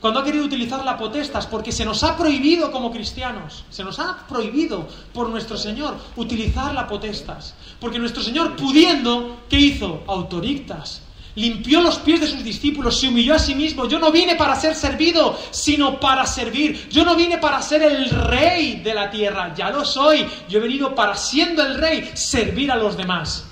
[0.00, 3.98] cuando ha querido utilizar la potestas, porque se nos ha prohibido como cristianos, se nos
[3.98, 10.04] ha prohibido por nuestro Señor utilizar la potestas, porque nuestro Señor pudiendo, ¿qué hizo?
[10.06, 11.02] Autorictas,
[11.36, 13.86] limpió los pies de sus discípulos, se humilló a sí mismo.
[13.86, 16.88] Yo no vine para ser servido, sino para servir.
[16.90, 20.26] Yo no vine para ser el rey de la tierra, ya lo soy.
[20.48, 23.44] Yo he venido para, siendo el rey, servir a los demás.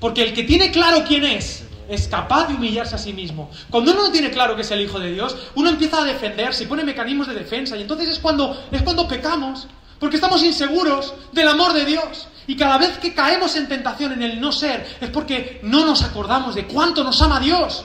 [0.00, 3.50] Porque el que tiene claro quién es, es capaz de humillarse a sí mismo.
[3.70, 6.64] Cuando uno no tiene claro que es el Hijo de Dios, uno empieza a defenderse
[6.64, 7.76] y pone mecanismos de defensa.
[7.76, 12.28] Y entonces es cuando, es cuando pecamos, porque estamos inseguros del amor de Dios.
[12.46, 16.02] Y cada vez que caemos en tentación, en el no ser, es porque no nos
[16.02, 17.84] acordamos de cuánto nos ama Dios.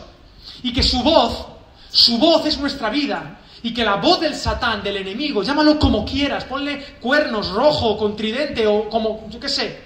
[0.61, 1.47] Y que su voz,
[1.91, 3.39] su voz es nuestra vida.
[3.63, 8.15] Y que la voz del Satán, del enemigo, llámalo como quieras, ponle cuernos, rojo, con
[8.15, 9.81] tridente o como, yo qué sé.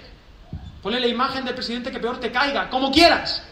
[0.82, 3.42] Ponle la imagen del presidente que peor te caiga, como quieras.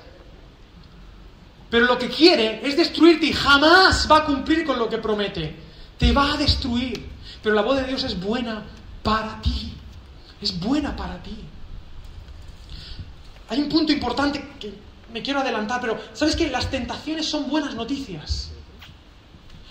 [1.71, 5.57] Pero lo que quiere es destruirte y jamás va a cumplir con lo que promete.
[5.99, 7.14] Te va a destruir.
[7.45, 8.65] Pero la voz de Dios es buena
[9.05, 9.75] para ti
[10.45, 11.37] es buena para ti.
[13.49, 14.73] Hay un punto importante que
[15.13, 18.51] me quiero adelantar, pero ¿sabes que las tentaciones son buenas noticias?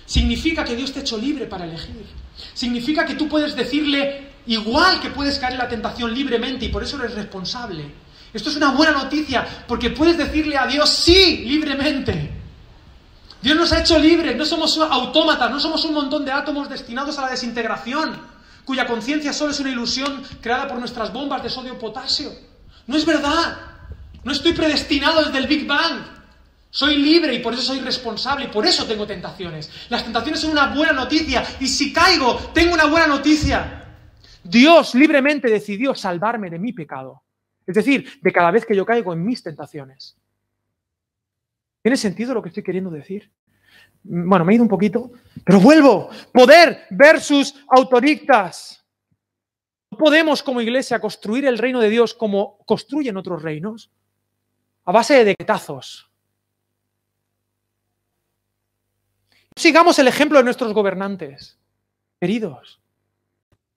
[0.06, 2.06] Significa que Dios te ha hecho libre para elegir.
[2.54, 6.84] Significa que tú puedes decirle igual que puedes caer en la tentación libremente y por
[6.84, 7.86] eso eres responsable.
[8.34, 12.33] Esto es una buena noticia porque puedes decirle a Dios sí libremente.
[13.44, 17.20] Dios nos ha hecho libres, no somos autómatas, no somos un montón de átomos destinados
[17.20, 18.18] a la desintegración
[18.64, 22.32] cuya conciencia solo es una ilusión creada por nuestras bombas de sodio potasio.
[22.88, 23.58] No es verdad.
[24.24, 26.06] No estoy predestinado desde el Big Bang.
[26.70, 29.70] Soy libre y por eso soy responsable y por eso tengo tentaciones.
[29.90, 33.90] Las tentaciones son una buena noticia y si caigo, tengo una buena noticia.
[34.42, 37.24] Dios libremente decidió salvarme de mi pecado.
[37.68, 40.16] Es decir, de cada vez que yo caigo en mis tentaciones.
[41.84, 43.30] ¿Tiene sentido lo que estoy queriendo decir?
[44.04, 45.12] Bueno, me he ido un poquito,
[45.46, 46.10] pero vuelvo.
[46.32, 48.84] Poder versus autoristas.
[49.92, 53.92] No podemos como iglesia construir el reino de Dios como construyen otros reinos,
[54.86, 56.10] a base de decretazos.
[59.56, 61.60] Sigamos el ejemplo de nuestros gobernantes,
[62.20, 62.82] queridos.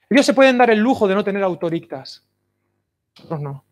[0.08, 2.24] Ellos se pueden dar el lujo de no tener autoristas.
[3.16, 3.64] Nosotros no.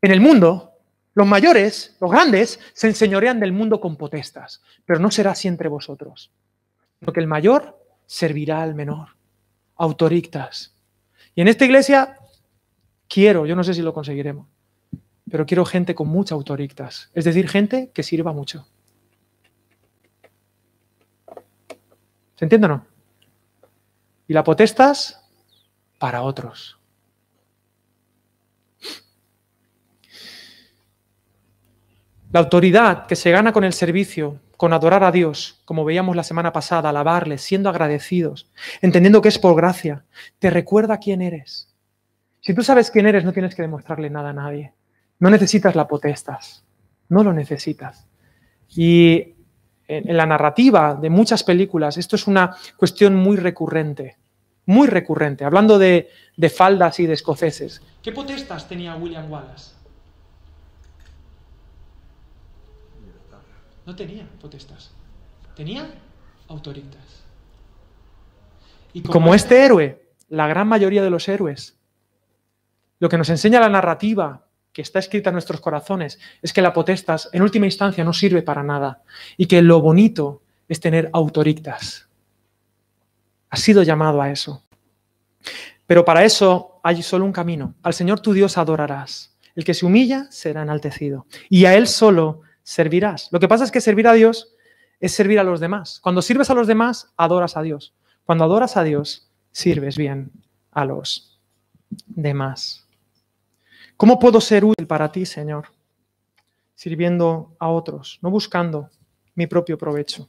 [0.00, 0.69] En el mundo,
[1.14, 5.68] los mayores, los grandes, se enseñorean del mundo con potestas, pero no será así entre
[5.68, 6.30] vosotros.
[7.00, 9.10] Porque el mayor servirá al menor.
[9.76, 10.74] Autorictas.
[11.34, 12.18] Y en esta iglesia
[13.08, 14.46] quiero, yo no sé si lo conseguiremos,
[15.30, 17.10] pero quiero gente con mucha autorictas.
[17.14, 18.66] Es decir, gente que sirva mucho.
[22.36, 22.86] ¿Se entiende o no?
[24.26, 25.30] Y la potestas
[25.98, 26.79] para otros.
[32.32, 36.22] La autoridad que se gana con el servicio, con adorar a Dios, como veíamos la
[36.22, 38.48] semana pasada, alabarle, siendo agradecidos,
[38.80, 40.04] entendiendo que es por gracia,
[40.38, 41.74] te recuerda quién eres.
[42.40, 44.72] Si tú sabes quién eres, no tienes que demostrarle nada a nadie.
[45.18, 46.64] No necesitas la potestas,
[47.08, 48.06] no lo necesitas.
[48.68, 49.34] Y
[49.88, 54.18] en, la narrativa de muchas películas, esto es una cuestión muy recurrente,
[54.66, 57.82] muy recurrente, hablando de, de faldas y de escoceses.
[58.00, 59.79] ¿Qué potestas tenía William Wallace?
[63.90, 64.92] No tenía potestas,
[65.56, 65.84] tenía
[66.46, 67.24] autoritas.
[68.92, 71.76] Y como, este héroe, la gran mayoría de los héroes,
[73.00, 76.72] lo que nos enseña la narrativa que está escrita en nuestros corazones es que la
[76.72, 79.02] potestas en última instancia no sirve para nada
[79.36, 82.08] y que lo bonito es tener autoritas.
[83.48, 84.62] Has sido llamado a eso.
[85.88, 87.74] Pero para eso hay solo un camino.
[87.82, 89.36] Al Señor tu Dios adorarás.
[89.56, 91.26] El que se humilla será enaltecido.
[91.48, 93.28] Y a Él solo servirás.
[93.32, 94.54] Lo que pasa es que servir a Dios
[95.00, 95.98] es servir a los demás.
[96.00, 97.92] Cuando sirves a los demás, adoras a Dios.
[98.24, 100.30] Cuando adoras a Dios, sirves bien
[100.70, 101.40] a los
[102.06, 102.86] demás.
[103.96, 105.66] ¿Cómo puedo ser útil para ti, Señor?
[106.76, 108.88] Sirviendo a otros, no buscando
[109.34, 110.28] mi propio provecho.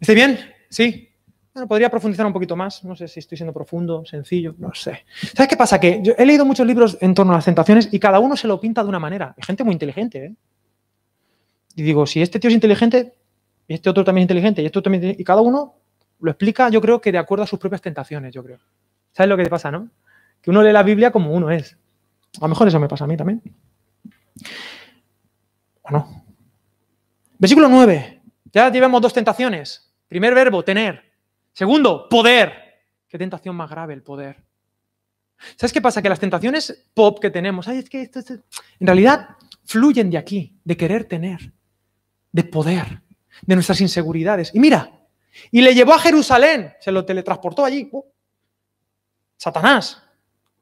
[0.00, 0.38] ¿Está bien?
[0.70, 1.07] Sí
[1.66, 2.84] podría profundizar un poquito más.
[2.84, 5.04] No sé si estoy siendo profundo, sencillo, no sé.
[5.34, 5.80] ¿Sabes qué pasa?
[5.80, 8.46] Que yo he leído muchos libros en torno a las tentaciones y cada uno se
[8.46, 9.34] lo pinta de una manera.
[9.36, 10.34] Hay gente muy inteligente, ¿eh?
[11.74, 13.14] Y digo, si este tío es inteligente,
[13.68, 15.76] y este otro también es inteligente, y este también, y cada uno
[16.20, 18.58] lo explica, yo creo que de acuerdo a sus propias tentaciones, yo creo.
[19.12, 19.88] ¿Sabes lo que te pasa, no?
[20.42, 21.76] Que uno lee la Biblia como uno es.
[22.38, 23.42] A lo mejor eso me pasa a mí también.
[25.82, 26.24] Bueno.
[27.38, 28.22] Versículo 9.
[28.52, 29.92] Ya llevamos dos tentaciones.
[30.08, 31.07] Primer verbo, tener.
[31.58, 32.52] Segundo, poder.
[33.08, 34.44] Qué tentación más grave el poder.
[35.56, 36.00] ¿Sabes qué pasa?
[36.00, 38.20] Que las tentaciones pop que tenemos, es que esto,
[38.78, 39.30] en realidad
[39.64, 41.52] fluyen de aquí, de querer tener,
[42.30, 43.02] de poder,
[43.42, 44.52] de nuestras inseguridades.
[44.54, 45.00] Y mira,
[45.50, 47.88] y le llevó a Jerusalén, se lo teletransportó allí.
[47.90, 48.04] Uh,
[49.36, 50.00] Satanás,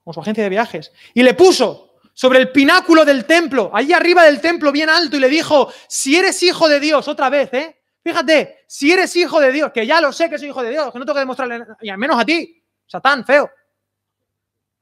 [0.03, 4.24] con su agencia de viajes, y le puso sobre el pináculo del templo, allí arriba
[4.24, 7.82] del templo, bien alto, y le dijo, si eres hijo de Dios, otra vez, ¿eh?
[8.07, 10.92] Fíjate, si eres hijo de Dios, que ya lo sé que soy hijo de Dios,
[10.92, 13.50] que no tengo que demostrarle, y al menos a ti, Satán, feo.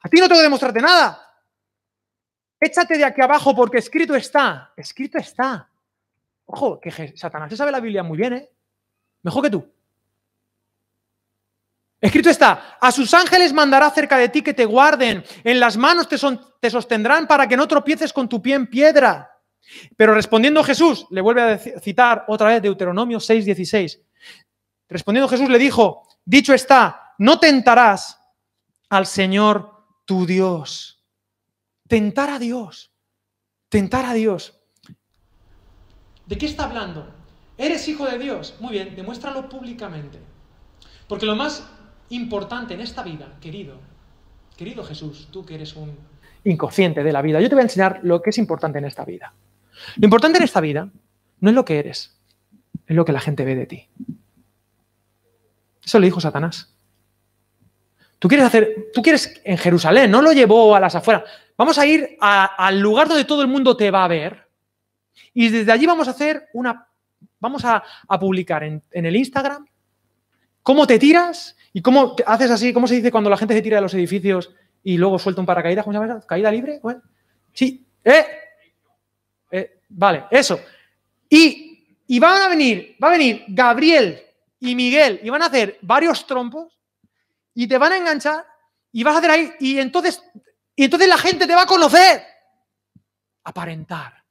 [0.03, 1.27] A ti no tengo que demostrarte nada.
[2.61, 4.75] Échate de aquí abajo porque escrito está.
[4.77, 5.71] Escrito está.
[6.45, 8.51] Ojo, que Satanás se sabe la Biblia muy bien, ¿eh?
[9.23, 9.73] Mejor que tú.
[11.99, 16.11] Escrito está, a sus ángeles mandará cerca de ti que te guarden, en las manos
[16.11, 16.19] te,
[16.61, 19.34] te sostendrán para que no tropieces con tu pie en piedra.
[19.97, 24.01] Pero respondiendo Jesús, le vuelve a citar otra vez Deuteronomio 6:16.
[24.89, 28.21] Respondiendo Jesús le dijo, dicho está, no tentarás
[28.89, 29.73] al Señor
[30.05, 31.05] tu Dios.
[31.89, 32.93] Tentar a Dios.
[33.69, 34.61] Tentar a Dios.
[36.27, 37.13] ¿De qué está hablando?
[37.59, 38.57] ¿Eres hijo de Dios?
[38.61, 40.19] Muy bien, demuéstralo públicamente.
[41.09, 41.69] Porque lo más
[42.11, 43.77] importante en esta vida, querido,
[44.57, 45.97] querido Jesús, tú que eres un
[46.45, 49.05] inconsciente de la vida, yo te voy a enseñar lo que es importante en esta
[49.05, 49.33] vida.
[49.97, 50.89] Lo importante en esta vida
[51.41, 52.17] no es lo que eres,
[52.87, 53.89] es lo que la gente ve de ti.
[55.85, 56.75] Eso le dijo Satanás.
[58.19, 61.25] Tú quieres hacer, tú quieres en Jerusalén, no lo llevó a las afueras.
[61.57, 64.49] Vamos a ir al lugar donde todo el mundo te va a ver
[65.33, 66.89] y desde allí vamos a hacer una,
[67.39, 67.83] vamos a,
[68.19, 69.67] publicar en, el Instagram
[70.63, 73.77] cómo te tiras y cómo haces así, cómo se dice cuando la gente se tira
[73.77, 76.21] de los edificios y luego suelta un paracaídas, ¿cómo se llama?
[76.27, 76.81] ¿Caída libre?
[77.53, 78.25] sí, ¿eh?
[79.89, 80.61] Vale, eso.
[81.29, 84.21] Y, y van a venir, va a venir Gabriel
[84.61, 86.79] y Miguel y van a hacer varios trompos
[87.55, 88.45] y te van a enganchar
[88.93, 90.23] y vas a hacer ahí y entonces,
[90.77, 92.23] y entonces la gente te va a conocer.
[93.45, 94.25] Aparentar.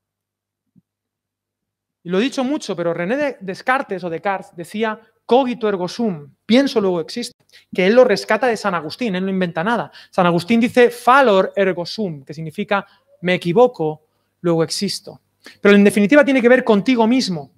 [2.03, 6.81] Y lo he dicho mucho, pero René Descartes o Descartes decía cogito ergo sum, pienso
[6.81, 7.33] luego existe,
[7.73, 9.91] que él lo rescata de San Agustín, él no inventa nada.
[10.09, 12.85] San Agustín dice falor ergo sum, que significa
[13.21, 14.01] me equivoco,
[14.41, 15.21] luego existo.
[15.61, 17.51] Pero en definitiva tiene que ver contigo mismo.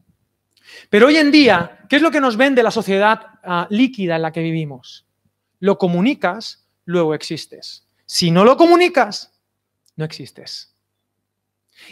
[0.89, 4.21] Pero hoy en día, ¿qué es lo que nos vende la sociedad ah, líquida en
[4.21, 5.05] la que vivimos?
[5.59, 7.87] Lo comunicas, luego existes.
[8.05, 9.33] Si no lo comunicas,
[9.95, 10.73] no existes.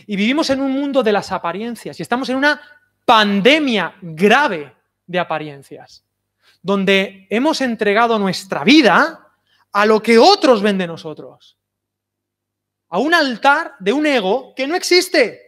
[0.06, 2.60] Y vivimos en un mundo de las apariencias y estamos en una
[3.06, 4.74] pandemia grave
[5.06, 6.04] de apariencias,
[6.62, 9.34] donde hemos entregado nuestra vida
[9.72, 11.58] a lo que otros ven de nosotros,
[12.90, 15.43] a un altar de un ego que no existe.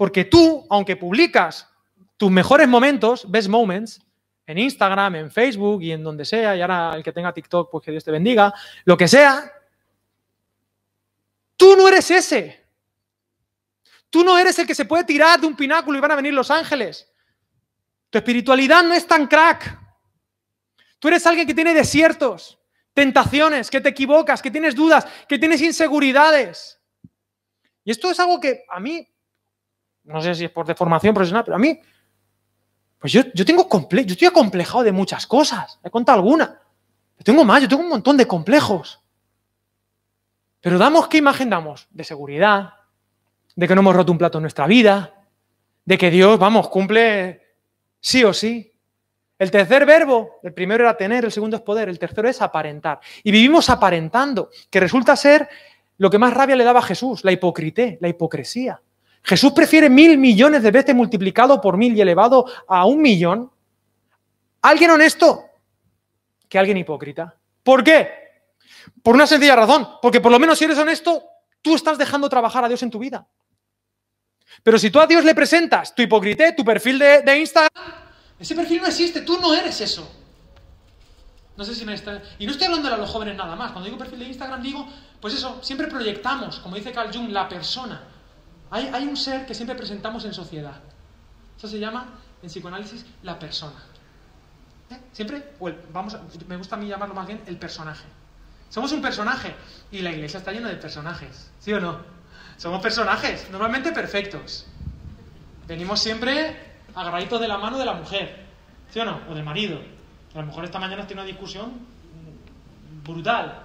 [0.00, 1.68] Porque tú, aunque publicas
[2.16, 4.00] tus mejores momentos, best moments,
[4.46, 7.84] en Instagram, en Facebook y en donde sea, y ahora el que tenga TikTok, pues
[7.84, 8.50] que Dios te bendiga,
[8.86, 9.52] lo que sea,
[11.54, 12.64] tú no eres ese.
[14.08, 16.32] Tú no eres el que se puede tirar de un pináculo y van a venir
[16.32, 17.06] los ángeles.
[18.08, 19.78] Tu espiritualidad no es tan crack.
[20.98, 22.58] Tú eres alguien que tiene desiertos,
[22.94, 26.80] tentaciones, que te equivocas, que tienes dudas, que tienes inseguridades.
[27.84, 29.06] Y esto es algo que a mí,
[30.10, 31.80] no sé si es por deformación profesional, pero a mí,
[32.98, 35.78] pues yo, yo tengo comple yo estoy acomplejado de muchas cosas.
[35.82, 36.60] He contado alguna.
[37.18, 39.00] Yo tengo más, yo tengo un montón de complejos.
[40.60, 41.86] Pero damos, ¿qué imagen damos?
[41.90, 42.74] De seguridad,
[43.56, 45.14] de que no hemos roto un plato en nuestra vida,
[45.84, 47.42] de que Dios, vamos, cumple
[48.00, 48.72] sí o sí.
[49.38, 53.00] El tercer verbo, el primero era tener, el segundo es poder, el tercero es aparentar.
[53.22, 55.48] Y vivimos aparentando, que resulta ser
[55.96, 58.80] lo que más rabia le daba a Jesús, la hipocrité, la hipocresía.
[59.22, 63.50] Jesús prefiere mil millones de veces multiplicado por mil y elevado a un millón.
[64.62, 65.44] Alguien honesto
[66.48, 67.36] que alguien hipócrita.
[67.62, 68.10] ¿Por qué?
[69.02, 69.88] Por una sencilla razón.
[70.02, 71.22] Porque por lo menos si eres honesto,
[71.62, 73.26] tú estás dejando trabajar a Dios en tu vida.
[74.62, 77.70] Pero si tú a Dios le presentas tu hipocrité, tu perfil de, Instagram,
[78.38, 80.10] ese perfil no existe, tú no eres eso.
[81.56, 82.22] No sé si me está...
[82.38, 83.72] Y no estoy hablando a los jóvenes nada más.
[83.72, 84.88] Cuando digo perfil de Instagram digo,
[85.20, 88.02] pues eso, siempre proyectamos, como dice Carl Jung, la persona.
[88.70, 90.76] Hay, un ser que siempre presentamos en sociedad.
[91.58, 92.06] Eso se llama,
[92.42, 93.82] en psicoanálisis, la persona.
[94.90, 94.98] ¿Eh?
[95.12, 95.54] Siempre,
[95.92, 96.16] vamos
[96.46, 98.04] me gusta a mí llamarlo más bien el personaje.
[98.68, 99.54] Somos un personaje
[99.90, 101.98] y la iglesia está llena de personajes, ¿sí o no?
[102.56, 104.66] Somos personajes, normalmente perfectos.
[105.66, 106.56] Venimos siempre
[106.94, 108.46] agarraditos de la mano de la mujer,
[108.90, 109.20] ¿sí o no?
[109.28, 109.80] O del marido.
[110.34, 111.72] A lo mejor esta mañana tiene una discusión
[113.04, 113.64] brutal.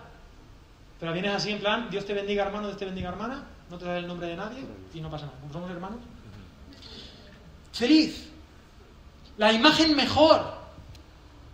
[0.99, 3.86] Pero vienes así en plan, Dios te bendiga hermano, Dios te bendiga hermana, no te
[3.86, 4.63] da el nombre de nadie
[4.93, 5.38] y no pasa nada.
[5.39, 5.99] Como somos hermanos.
[7.74, 8.30] Feliz.
[9.38, 10.41] La imagen mejor.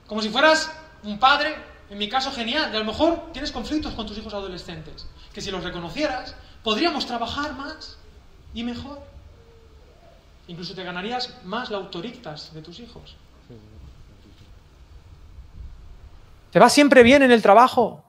[0.07, 0.71] Como si fueras
[1.03, 1.55] un padre
[1.91, 2.71] en mi caso, genial.
[2.71, 5.07] Y a lo mejor tienes conflictos con tus hijos adolescentes.
[5.33, 7.97] Que si los reconocieras, podríamos trabajar más
[8.53, 9.01] y mejor.
[10.47, 13.17] Incluso te ganarías más la autorictas de tus hijos.
[16.51, 18.05] ¿Te va siempre bien en el trabajo?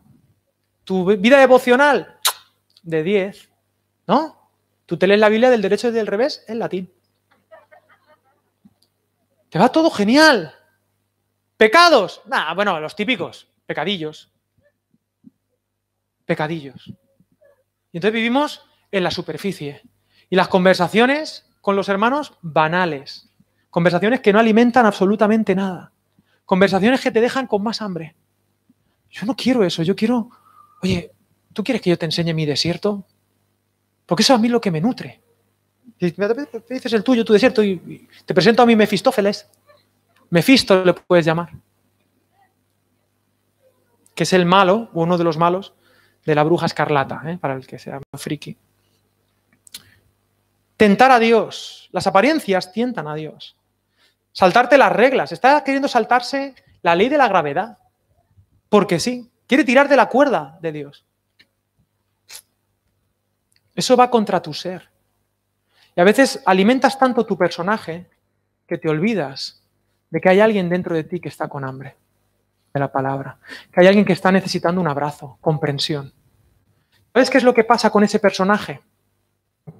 [0.84, 2.18] ¿Tu vida devocional?
[2.82, 3.51] De 10.
[4.12, 4.36] ¿No?
[4.84, 6.92] Tú te lees la Biblia del derecho y del revés en latín.
[9.48, 10.54] Te va todo genial.
[11.56, 12.20] Pecados.
[12.26, 13.48] Nah, bueno, los típicos.
[13.64, 14.30] Pecadillos.
[16.26, 16.88] Pecadillos.
[17.90, 19.80] Y entonces vivimos en la superficie.
[20.28, 23.30] Y las conversaciones con los hermanos banales.
[23.70, 25.90] Conversaciones que no alimentan absolutamente nada.
[26.44, 28.14] Conversaciones que te dejan con más hambre.
[29.10, 30.28] Yo no quiero eso, yo quiero,
[30.82, 31.12] oye,
[31.54, 33.06] ¿tú quieres que yo te enseñe mi desierto?
[34.12, 35.22] Porque eso a mí lo que me nutre.
[35.98, 39.48] Dices el tuyo, tu desierto, y te presento a mi Mefistófeles.
[40.28, 41.48] Mefisto le puedes llamar.
[44.14, 45.72] Que es el malo, o uno de los malos,
[46.26, 47.38] de la bruja escarlata, ¿eh?
[47.40, 48.54] para el que sea friki.
[50.76, 51.88] Tentar a Dios.
[51.90, 53.56] Las apariencias tientan a Dios.
[54.32, 55.32] Saltarte las reglas.
[55.32, 57.78] Está queriendo saltarse la ley de la gravedad.
[58.68, 59.30] Porque sí.
[59.46, 61.06] Quiere tirar de la cuerda de Dios.
[63.74, 64.88] Eso va contra tu ser.
[65.96, 68.06] Y a veces alimentas tanto tu personaje
[68.66, 69.62] que te olvidas
[70.10, 71.96] de que hay alguien dentro de ti que está con hambre
[72.72, 73.38] de la palabra,
[73.70, 76.12] que hay alguien que está necesitando un abrazo, comprensión.
[77.12, 78.80] ¿Sabes qué es lo que pasa con ese personaje?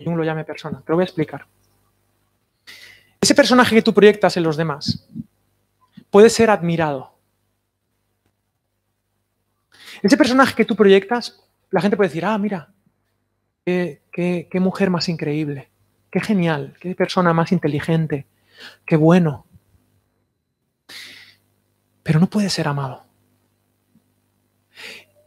[0.05, 1.47] Jung lo llame persona, te lo voy a explicar.
[3.21, 5.09] Ese personaje que tú proyectas en los demás
[6.11, 7.15] puede ser admirado.
[10.03, 11.41] Ese personaje que tú proyectas,
[11.71, 12.69] la gente puede decir, ah, mira,
[13.65, 15.71] qué, mujer más increíble,
[16.11, 18.27] qué genial, qué persona más inteligente,
[18.85, 19.47] qué bueno.
[22.03, 23.05] Pero no puede ser amado.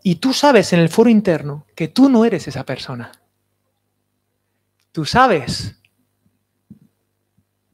[0.03, 3.11] Y tú sabes en el foro interno que tú no eres esa persona.
[4.91, 5.79] Tú sabes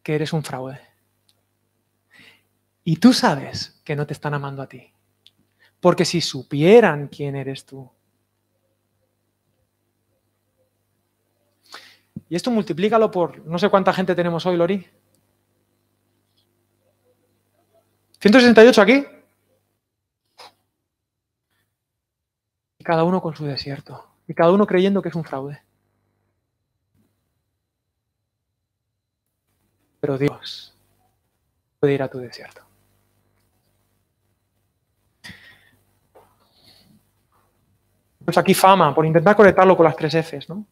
[0.02, 0.80] que eres un fraude.
[2.84, 4.92] Y tú sabes que no te están amando a ti.
[5.80, 7.92] Porque si supieran quién eres tú.
[12.32, 14.88] Y esto multiplícalo por no sé cuánta gente tenemos hoy, Lori.
[18.22, 19.06] 168 aquí.
[22.78, 24.08] Y cada uno con su desierto.
[24.30, 25.62] Y cada uno creyendo que es un fraude.
[30.00, 30.74] Pero Dios
[31.82, 32.62] puede ir a tu desierto.
[38.24, 40.66] Pues aquí fama, por intentar conectarlo con las tres Fs, ¿no?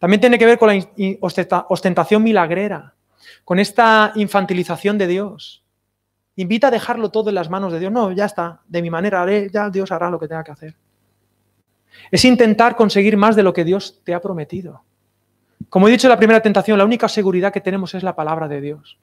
[0.00, 2.94] También tiene que ver con la ostentación milagrera,
[3.44, 5.62] con esta infantilización de Dios.
[6.36, 7.92] Invita a dejarlo todo en las manos de Dios.
[7.92, 10.74] No, ya está, de mi manera haré, ya Dios hará lo que tenga que hacer.
[12.10, 14.82] Es intentar conseguir más de lo que Dios te ha prometido.
[15.68, 18.48] Como he dicho en la primera tentación, la única seguridad que tenemos es la palabra
[18.48, 18.98] de Dios.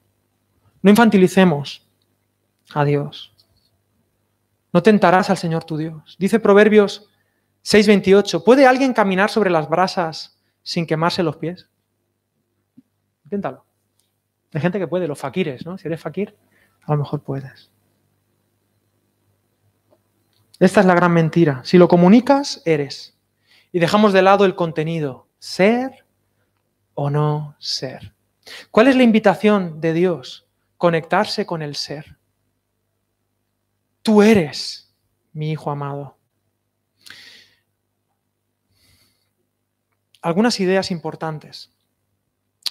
[0.82, 1.86] No infantilicemos
[2.74, 3.32] a Dios.
[4.72, 6.16] No tentarás al Señor tu Dios.
[6.18, 7.08] Dice Proverbios
[7.62, 10.37] 6:28, ¿puede alguien caminar sobre las brasas
[10.68, 11.66] sin quemarse los pies?
[13.24, 13.64] Inténtalo.
[14.52, 15.78] Hay gente que puede, los faquires, ¿no?
[15.78, 16.36] Si eres faquir,
[16.82, 17.70] a lo mejor puedes.
[20.60, 21.62] Esta es la gran mentira.
[21.64, 23.16] Si lo comunicas, eres.
[23.72, 25.26] Y dejamos de lado el contenido.
[25.38, 26.04] Ser
[26.92, 28.14] o no ser.
[28.70, 30.48] ¿Cuál es la invitación de Dios?
[30.76, 32.18] Conectarse con el ser.
[34.02, 34.94] Tú eres
[35.32, 36.17] mi hijo amado.
[40.28, 41.70] Algunas ideas importantes.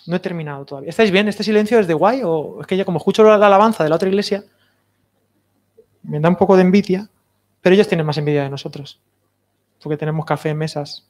[0.05, 0.91] No he terminado todavía.
[0.91, 1.27] ¿Estáis bien?
[1.27, 2.21] ¿Este silencio es de guay?
[2.23, 4.43] ¿O es que ya como escucho la alabanza de la otra iglesia,
[6.03, 7.09] me da un poco de envidia?
[7.59, 8.99] Pero ellos tienen más envidia de nosotros.
[9.81, 11.07] Porque tenemos café mesas.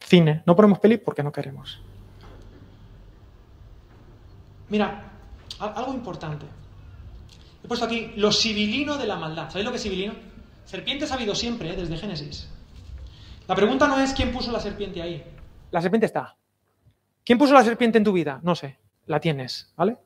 [0.00, 0.42] Cine.
[0.46, 1.78] No ponemos peli porque no queremos.
[4.70, 5.12] Mira,
[5.58, 6.46] algo importante.
[7.62, 9.48] He puesto aquí lo civilino de la maldad.
[9.48, 10.14] ¿Sabéis lo que es civilino?
[10.64, 11.76] Serpientes ha habido siempre, ¿eh?
[11.76, 12.48] desde Génesis.
[13.46, 15.24] La pregunta no es quién puso la serpiente ahí.
[15.70, 16.36] La serpiente está.
[17.24, 18.40] ¿Quién puso la serpiente en tu vida?
[18.42, 18.78] No sé.
[19.06, 19.96] La tienes, ¿vale?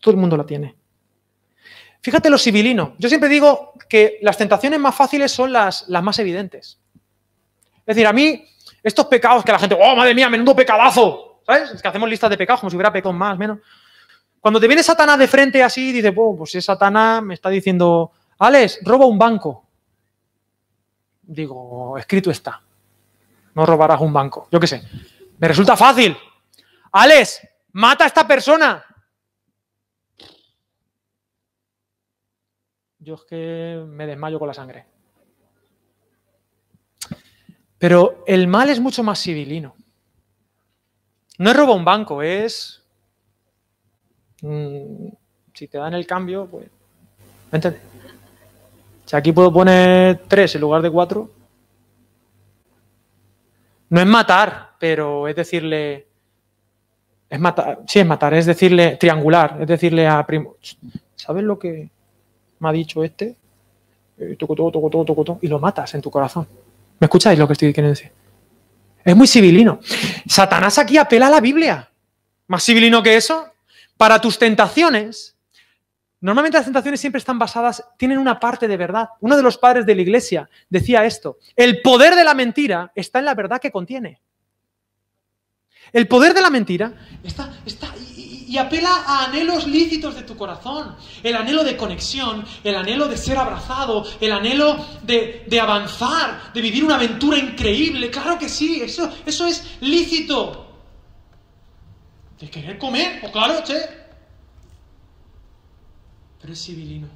[0.00, 0.76] Todo el mundo la tiene.
[2.00, 2.94] Fíjate lo civilino.
[2.98, 6.78] Yo siempre digo que las tentaciones más fáciles son las, las más evidentes.
[7.78, 8.44] Es decir, a mí,
[8.82, 11.70] estos pecados que la gente, oh, madre mía, menudo pecadazo, ¿sabes?
[11.70, 13.58] Es que hacemos listas de pecados como si hubiera pecado más, menos.
[14.40, 18.12] Cuando te viene Satanás de frente así, dices, oh, pues es Satanás me está diciendo,
[18.38, 19.66] Alex, roba un banco.
[21.22, 22.60] Digo, escrito está.
[23.54, 24.48] No robarás un banco.
[24.50, 24.82] Yo qué sé.
[25.38, 26.16] Me resulta fácil.
[26.92, 28.84] Alex, mata a esta persona.
[33.04, 34.86] yo es que me desmayo con la sangre.
[37.78, 39.74] Pero el mal es mucho más civilino.
[41.38, 42.82] No es robo un banco, es...
[44.40, 45.08] Mm,
[45.52, 46.66] si te dan el cambio, pues...
[47.52, 47.82] ¿Me entiendes?
[49.04, 51.30] Si aquí puedo poner tres en lugar de cuatro...
[53.94, 56.08] No es matar, pero es decirle,
[57.30, 60.56] es matar, sí es matar, es decirle triangular, es decirle a primo,
[61.14, 61.88] ¿sabes lo que
[62.58, 63.36] me ha dicho este?
[64.18, 66.44] Eh, toco, toco, toco, toco, toco, toco, y lo matas en tu corazón.
[66.98, 68.10] ¿Me escucháis lo que estoy queriendo decir?
[69.04, 69.78] Es muy civilino.
[70.26, 71.88] Satanás aquí apela a la Biblia.
[72.48, 73.46] Más civilino que eso.
[73.96, 75.33] Para tus tentaciones,
[76.24, 79.10] normalmente las tentaciones siempre están basadas, tienen una parte de verdad.
[79.20, 81.36] Uno de los padres de la iglesia decía esto.
[81.54, 84.22] El poder de la mentira está en la verdad que contiene.
[85.92, 90.96] El poder de la mentira está, está y, apela a anhelos lícitos de tu corazón.
[91.22, 96.62] El anhelo de conexión, el anhelo de ser abrazado, el anhelo de, de avanzar, de
[96.62, 98.10] vivir una aventura increíble.
[98.10, 100.80] Claro que sí, eso, eso es lícito.
[102.40, 104.03] De querer comer, pues claro, che.
[106.44, 107.06] Pero es civilino.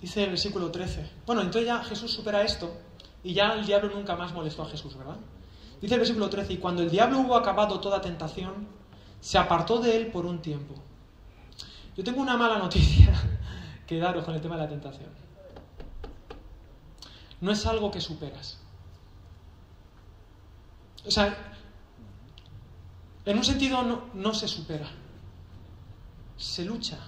[0.00, 1.08] Dice el versículo 13.
[1.24, 2.76] Bueno, entonces ya Jesús supera esto
[3.22, 5.18] y ya el diablo nunca más molestó a Jesús, ¿verdad?
[5.80, 8.66] Dice el versículo 13, y cuando el diablo hubo acabado toda tentación,
[9.20, 10.74] se apartó de él por un tiempo.
[11.96, 13.14] Yo tengo una mala noticia
[13.86, 15.10] que daros con el tema de la tentación.
[17.40, 18.58] No es algo que superas.
[21.06, 21.53] O sea,
[23.26, 23.82] en un sentido
[24.14, 24.88] no, se supera.
[26.36, 26.98] Se lucha.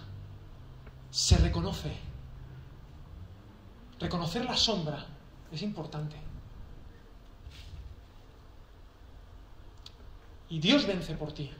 [1.10, 1.92] Se reconoce.
[3.98, 5.06] Reconocer la sombra
[5.52, 6.16] es importante.
[10.48, 11.50] Y Dios vence por ti.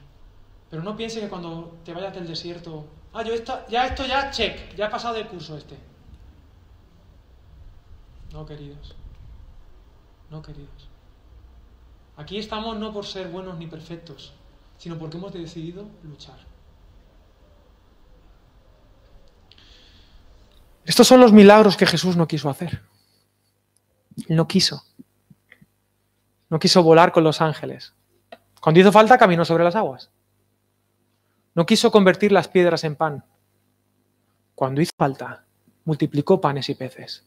[0.69, 4.31] Pero no piense que cuando te vayas del desierto, ah, yo esto, ya esto ya
[4.31, 5.77] check, ya he pasado el curso este.
[8.31, 8.95] No, queridos.
[10.29, 10.89] No, queridos.
[12.17, 14.33] Aquí estamos no por ser buenos ni perfectos,
[14.77, 16.37] sino porque hemos decidido luchar.
[20.85, 22.81] Estos son los milagros que Jesús no quiso hacer.
[24.29, 24.83] No quiso.
[26.49, 27.93] No quiso volar con los ángeles.
[28.61, 30.11] Cuando hizo falta, caminó sobre las aguas.
[31.53, 33.25] No quiso convertir las piedras en pan.
[34.55, 35.43] Cuando hizo falta,
[35.83, 37.25] multiplicó panes y peces.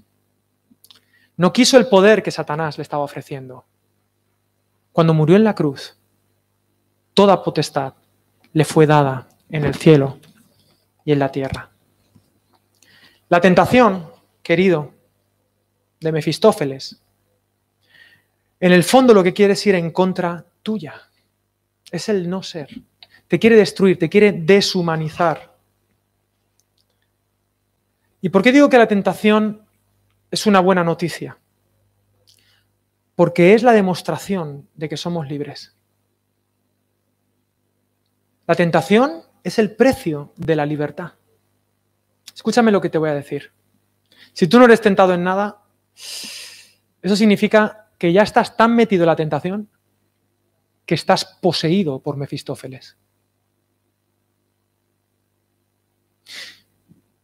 [1.36, 3.66] No quiso el poder que Satanás le estaba ofreciendo.
[4.92, 5.99] Cuando murió en la cruz,
[7.14, 7.94] toda potestad
[8.52, 10.18] le fue dada en el cielo
[11.04, 11.70] y en la tierra.
[13.28, 14.11] La tentación,
[14.42, 14.92] querido,
[16.00, 17.00] de Mefistófeles,
[18.58, 20.94] en el fondo lo que quiere es ir en contra tuya.
[21.90, 22.68] Es el no ser.
[23.26, 25.56] Te quiere destruir, te quiere deshumanizar.
[28.20, 29.64] ¿Y por qué digo que la tentación
[30.30, 31.38] es una buena noticia?
[33.14, 35.74] Porque es la demostración de que somos libres.
[38.51, 41.12] La tentación es el precio de la libertad.
[42.34, 43.53] Escúchame lo que te voy a decir.
[44.32, 45.62] Si tú no eres tentado en nada,
[45.94, 49.68] eso significa que ya estás tan metido en la tentación
[50.84, 52.96] que estás poseído por Mefistófeles.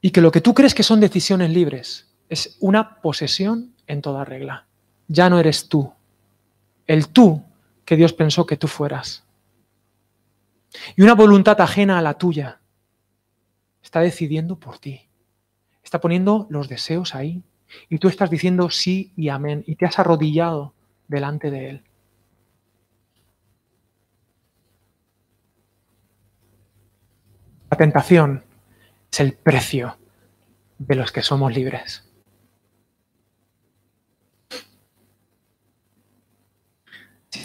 [0.00, 4.24] Y que lo que tú crees que son decisiones libres es una posesión en toda
[4.24, 4.68] regla.
[5.08, 5.92] Ya no eres tú,
[6.86, 7.42] el tú
[7.84, 9.25] que Dios pensó que tú fueras.
[10.96, 12.60] Y una voluntad ajena a la tuya
[13.82, 15.08] está decidiendo por ti.
[15.82, 17.42] Está poniendo los deseos ahí.
[17.88, 19.64] Y tú estás diciendo sí y amén.
[19.66, 20.74] Y te has arrodillado
[21.08, 21.84] delante de Él.
[27.70, 28.44] La tentación
[29.10, 29.96] es el precio
[30.78, 32.06] de los que somos libres.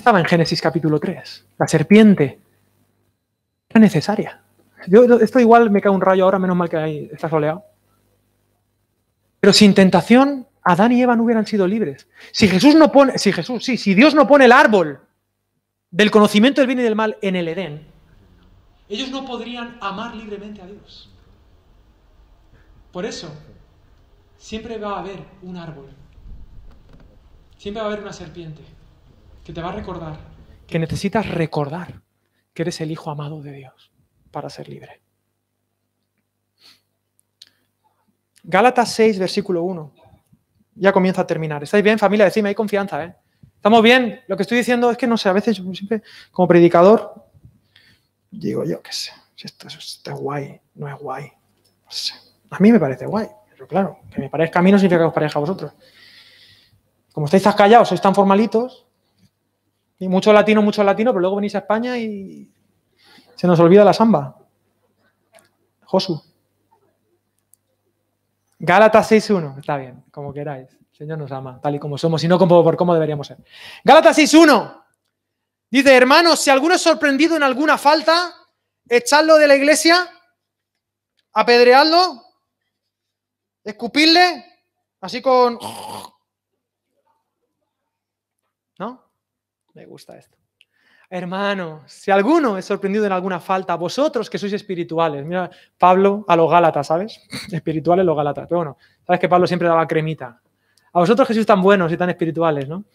[0.01, 1.45] estaba en Génesis capítulo 3.
[1.59, 2.39] La serpiente
[3.71, 4.41] era necesaria.
[4.87, 7.63] Yo, esto igual me cae un rayo ahora, menos mal que ahí está soleado.
[9.39, 12.07] Pero sin tentación, Adán y Eva no hubieran sido libres.
[12.31, 14.99] Si Jesús no pone, si Jesús, si Dios no pone el árbol
[15.89, 17.87] del conocimiento del bien y del mal en el Edén,
[18.89, 21.09] ellos no podrían amar libremente a Dios.
[22.91, 23.33] Por eso,
[24.37, 25.89] siempre va a haber un árbol.
[27.57, 28.61] Siempre va a haber una serpiente
[29.45, 30.31] que te va a recordar
[30.71, 32.01] que necesitas recordar
[32.53, 33.91] que eres el Hijo amado de Dios
[34.31, 35.01] para ser libre.
[38.43, 39.93] Gálatas 6, versículo 1.
[40.75, 41.61] Ya comienza a terminar.
[41.63, 42.25] ¿Estáis bien, familia?
[42.25, 43.15] Decime, hay confianza, ¿eh?
[43.55, 44.21] ¿Estamos bien?
[44.27, 47.13] Lo que estoy diciendo es que, no sé, a veces yo siempre, como predicador,
[48.31, 51.31] digo yo, qué sé, si esto, es guay, no es guay.
[52.49, 55.07] A mí me parece guay, pero claro, que me parezca a mí no significa que
[55.07, 55.73] os parezca a vosotros.
[57.11, 58.87] Como estáis tan callados, sois tan formalitos,
[60.01, 62.51] y mucho latino, mucho latino, pero luego venís a España y
[63.35, 64.35] se nos olvida la samba.
[65.85, 66.19] Josu.
[68.57, 70.69] Gálatas 6.1, está bien, como queráis.
[70.71, 73.37] El Señor nos ama, tal y como somos, y no como por cómo deberíamos ser.
[73.83, 74.83] Gálatas 6.1.
[75.69, 78.33] Dice, hermanos, si alguno es sorprendido en alguna falta,
[78.89, 80.09] echadlo de la iglesia,
[81.33, 82.23] apedreadlo,
[83.63, 84.45] escupirle,
[84.99, 85.59] así con...
[88.79, 89.10] ¿No?
[89.73, 90.37] Me gusta esto.
[91.13, 96.37] Hermano, si alguno es sorprendido en alguna falta, vosotros que sois espirituales, mira, Pablo a
[96.37, 97.19] los Gálatas, ¿sabes?
[97.51, 98.47] Espirituales los Gálatas.
[98.47, 100.39] Pero bueno, sabes que Pablo siempre daba cremita.
[100.93, 102.85] A vosotros que sois tan buenos y tan espirituales, ¿no?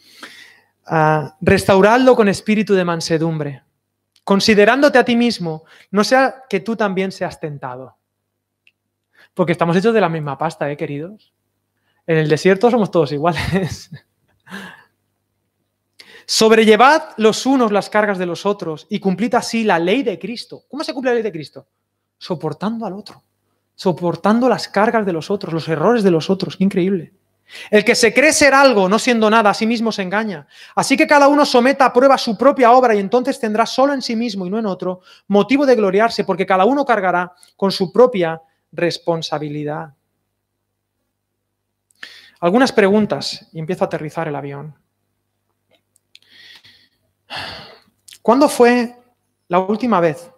[0.87, 3.65] Ah, restauradlo con espíritu de mansedumbre,
[4.25, 7.97] considerándote a ti mismo, no sea que tú también seas tentado.
[9.35, 11.35] Porque estamos hechos de la misma pasta, ¿eh, queridos?
[12.07, 13.91] En el desierto somos todos iguales.
[16.27, 20.65] Sobrellevad los unos las cargas de los otros y cumplid así la ley de Cristo.
[20.69, 21.69] ¿Cómo se cumple la ley de Cristo?
[22.19, 23.23] Soportando al otro,
[23.77, 26.57] soportando las cargas de los otros, los errores de los otros.
[26.57, 27.13] Qué increíble.
[27.71, 30.49] El que se cree ser algo, no siendo nada, a sí mismo se engaña.
[30.75, 34.03] Así que cada uno someta a prueba su propia obra y entonces tendrá solo en
[34.03, 37.93] sí mismo y no en otro motivo de gloriarse, porque cada uno cargará con su
[37.93, 39.95] propia responsabilidad.
[42.41, 44.75] Algunas preguntas y empiezo a aterrizar el avión.
[48.23, 48.97] ¿Cuándo fue
[49.49, 50.31] la última vez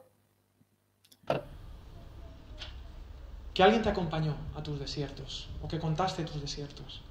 [3.55, 7.03] que alguien te acompañó a tus desiertos o que contaste tus desiertos?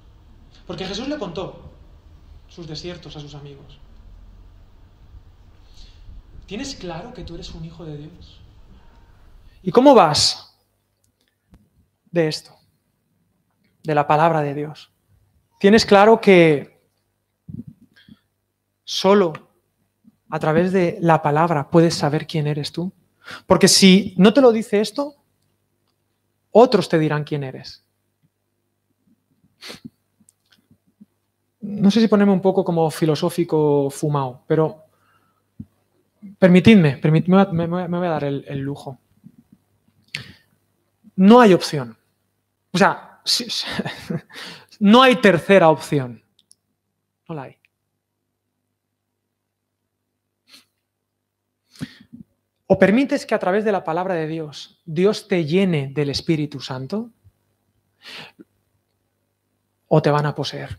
[0.66, 1.70] Porque Jesús le contó
[2.48, 3.78] sus desiertos a sus amigos.
[6.46, 8.40] ¿Tienes claro que tú eres un hijo de Dios?
[9.62, 10.56] ¿Y cómo vas
[12.10, 12.56] de esto?
[13.82, 14.90] De la palabra de Dios.
[15.60, 16.80] ¿Tienes claro que
[18.84, 19.47] solo
[20.30, 22.92] a través de la palabra puedes saber quién eres tú.
[23.46, 25.16] Porque si no te lo dice esto,
[26.50, 27.84] otros te dirán quién eres.
[31.60, 34.84] No sé si ponerme un poco como filosófico fumado, pero
[36.38, 38.98] permitidme, me, voy a dar el, el lujo.
[41.16, 41.96] No hay opción.
[42.72, 43.20] O sea,
[44.80, 46.22] no hay tercera opción.
[47.28, 47.58] No la hay.
[52.70, 56.60] O permites que a través de la palabra de Dios, Dios te llene del Espíritu
[56.60, 57.10] Santo,
[59.88, 60.78] o te van a poseer.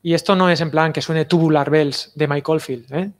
[0.00, 2.94] Y esto no es en plan que suene Tubular Bells de Michael Field.
[2.94, 3.12] ¿eh?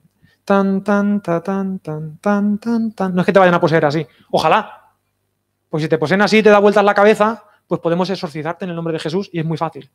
[0.47, 1.43] Tan, tan, tan,
[1.81, 3.15] tan, tan, tan, tan.
[3.15, 4.07] No es que te vayan a poseer así.
[4.31, 4.95] Ojalá.
[5.69, 8.71] Pues si te poseen así y te da vueltas la cabeza, pues podemos exorcizarte en
[8.71, 9.91] el nombre de Jesús y es muy fácil.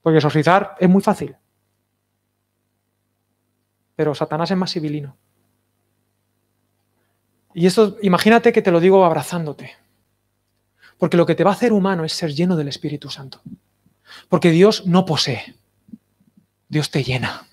[0.00, 1.36] Porque exorcizar es muy fácil
[3.98, 5.16] pero Satanás es más civilino.
[7.52, 9.74] Y esto, imagínate que te lo digo abrazándote.
[10.98, 13.42] Porque lo que te va a hacer humano es ser lleno del Espíritu Santo.
[14.28, 15.56] Porque Dios no posee.
[16.68, 17.48] Dios te llena.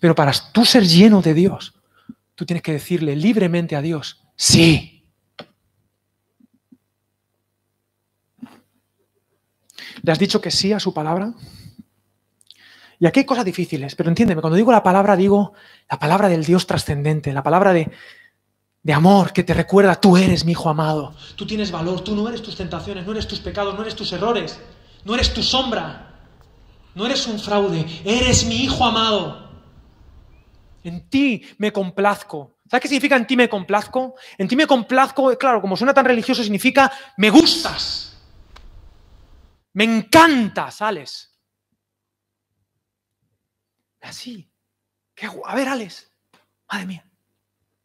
[0.00, 1.74] Pero para tú ser lleno de Dios,
[2.34, 5.04] tú tienes que decirle libremente a Dios, sí.
[10.02, 11.34] ¿Le has dicho que sí a su palabra?
[13.02, 15.54] Y aquí hay cosas difíciles, pero entiéndeme, cuando digo la palabra, digo
[15.90, 17.90] la palabra del Dios trascendente, la palabra de,
[18.80, 22.28] de amor que te recuerda, tú eres mi hijo amado, tú tienes valor, tú no
[22.28, 24.60] eres tus tentaciones, no eres tus pecados, no eres tus errores,
[25.04, 26.14] no eres tu sombra,
[26.94, 29.50] no eres un fraude, eres mi hijo amado.
[30.84, 32.58] En ti me complazco.
[32.70, 34.14] ¿Sabes qué significa en ti me complazco?
[34.38, 38.16] En ti me complazco, claro, como suena tan religioso, significa me gustas.
[39.72, 41.31] Me encanta, sales.
[44.02, 44.50] Así.
[45.14, 46.10] ¿Qué, a ver, Alex.
[46.70, 47.10] Madre mía.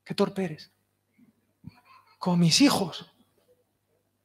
[0.04, 0.72] Qué torpe eres.
[2.18, 3.12] Con mis hijos.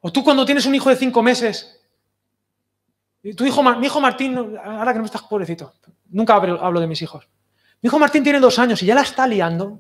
[0.01, 1.81] O tú cuando tienes un hijo de cinco meses.
[3.23, 5.75] Y tu hijo, mi hijo Martín, ahora que no estás pobrecito,
[6.07, 7.29] nunca hablo de mis hijos.
[7.81, 9.79] Mi hijo Martín tiene dos años y ya la está liando.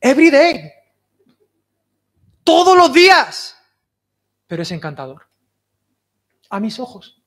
[0.00, 0.70] Every day.
[2.42, 3.56] Todos los días.
[4.46, 5.26] Pero es encantador.
[6.50, 7.23] A mis ojos.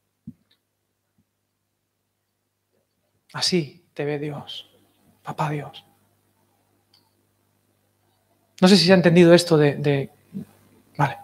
[3.34, 4.69] Así te ve Dios,
[5.23, 5.86] papá Dios.
[8.61, 10.09] No sé si se ha entendido esto de,
[10.97, 11.17] Vale.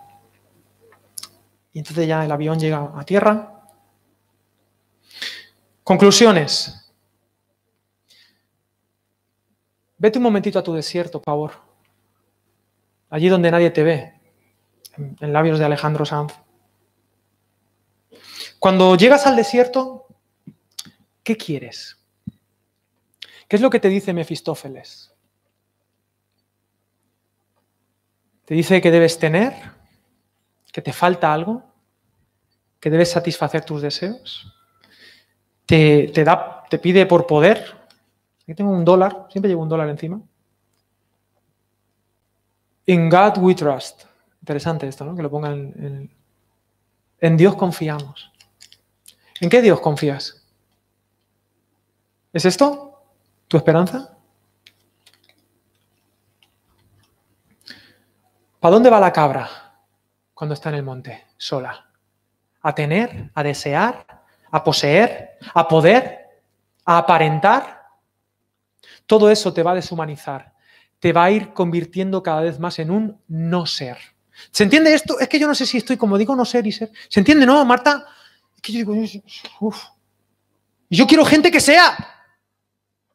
[1.71, 3.63] Y entonces ya el avión llega a tierra.
[5.83, 6.91] Conclusiones.
[9.97, 11.51] Vete un momentito a tu desierto, por favor.
[13.09, 14.13] Allí donde nadie te ve.
[14.97, 16.33] En labios de Alejandro Sanz.
[18.59, 20.02] Cuando llegas al desierto,
[21.23, 21.97] ¿Qué quieres?
[23.47, 25.13] ¿Qué es lo que te dice Mefistófeles?
[28.45, 29.53] Te dice que debes tener,
[30.71, 31.63] que te falta algo,
[32.79, 34.53] que debes satisfacer tus deseos.
[35.65, 37.63] Te, da, te pide por poder.
[38.41, 40.21] Aquí tengo un dólar, siempre llevo un dólar encima.
[42.85, 44.03] In God we trust.
[44.41, 45.15] Interesante esto, ¿no?
[45.15, 46.11] Que lo pongan en,
[47.21, 48.29] en Dios confiamos.
[49.39, 50.42] ¿En qué Dios confías?
[52.33, 53.05] ¿Es esto
[53.47, 54.17] tu esperanza?
[58.59, 59.47] ¿Para dónde va la cabra
[60.33, 61.91] cuando está en el monte, sola?
[62.63, 66.41] ¿A tener, a desear, a poseer, a poder,
[66.85, 67.83] a aparentar?
[69.05, 70.53] Todo eso te va a deshumanizar,
[70.99, 73.97] te va a ir convirtiendo cada vez más en un no ser.
[74.49, 75.19] ¿Se entiende esto?
[75.19, 76.91] Es que yo no sé si estoy como digo no ser y ser.
[77.09, 78.07] ¿Se entiende, no, Marta?
[78.55, 79.21] Es que yo digo,
[79.59, 79.83] uff.
[80.89, 82.12] Y yo quiero gente que sea.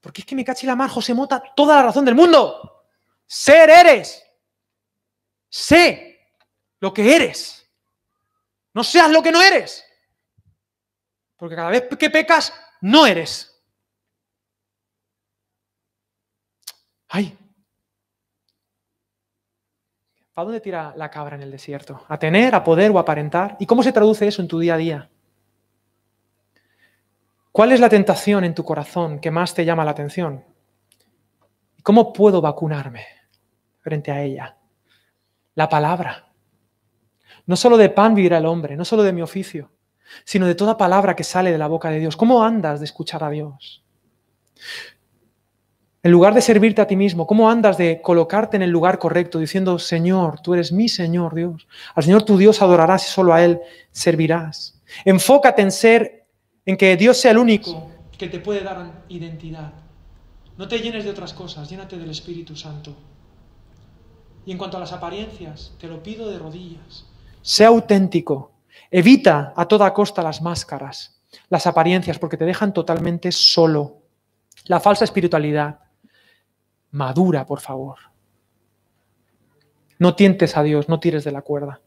[0.08, 2.86] Porque es que me cachi la mar, José Mota, toda la razón del mundo.
[3.26, 4.24] Ser eres.
[5.50, 6.32] Sé
[6.80, 7.70] lo que eres.
[8.72, 9.84] No seas lo que no eres.
[11.36, 13.54] Porque cada vez que pecas, no eres.
[17.08, 17.36] Ay.
[20.36, 22.02] ¿A dónde tira la cabra en el desierto?
[22.08, 23.58] ¿A tener, a poder o a aparentar?
[23.60, 25.10] ¿Y cómo se traduce eso en tu día a día?
[27.52, 30.44] ¿Cuál es la tentación en tu corazón que más te llama la atención?
[31.82, 33.06] ¿Cómo puedo vacunarme
[33.80, 34.56] frente a ella?
[35.54, 36.32] La palabra.
[37.46, 39.70] No solo de pan vivirá el hombre, no solo de mi oficio,
[40.24, 42.16] sino de toda palabra que sale de la boca de Dios.
[42.16, 43.82] ¿Cómo andas de escuchar a Dios?
[46.02, 49.38] En lugar de servirte a ti mismo, ¿cómo andas de colocarte en el lugar correcto
[49.38, 51.66] diciendo, Señor, tú eres mi Señor Dios?
[51.94, 54.80] Al Señor tu Dios adorarás y solo a Él servirás.
[55.04, 56.17] Enfócate en ser,
[56.68, 59.72] en que Dios sea el único que te puede dar identidad.
[60.58, 62.94] No te llenes de otras cosas, llénate del Espíritu Santo.
[64.44, 67.06] Y en cuanto a las apariencias, te lo pido de rodillas.
[67.40, 68.52] Sea auténtico.
[68.90, 74.02] Evita a toda costa las máscaras, las apariencias, porque te dejan totalmente solo.
[74.66, 75.78] La falsa espiritualidad
[76.90, 77.96] madura, por favor.
[79.98, 81.80] No tientes a Dios, no tires de la cuerda.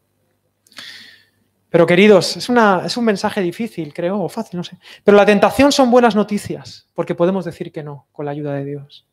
[1.72, 4.78] Pero queridos, es, un mensaje difícil, creo, o fácil, no sé.
[5.04, 8.66] Pero la tentación son buenas noticias, porque podemos decir que no, con la ayuda de
[8.66, 9.08] Dios.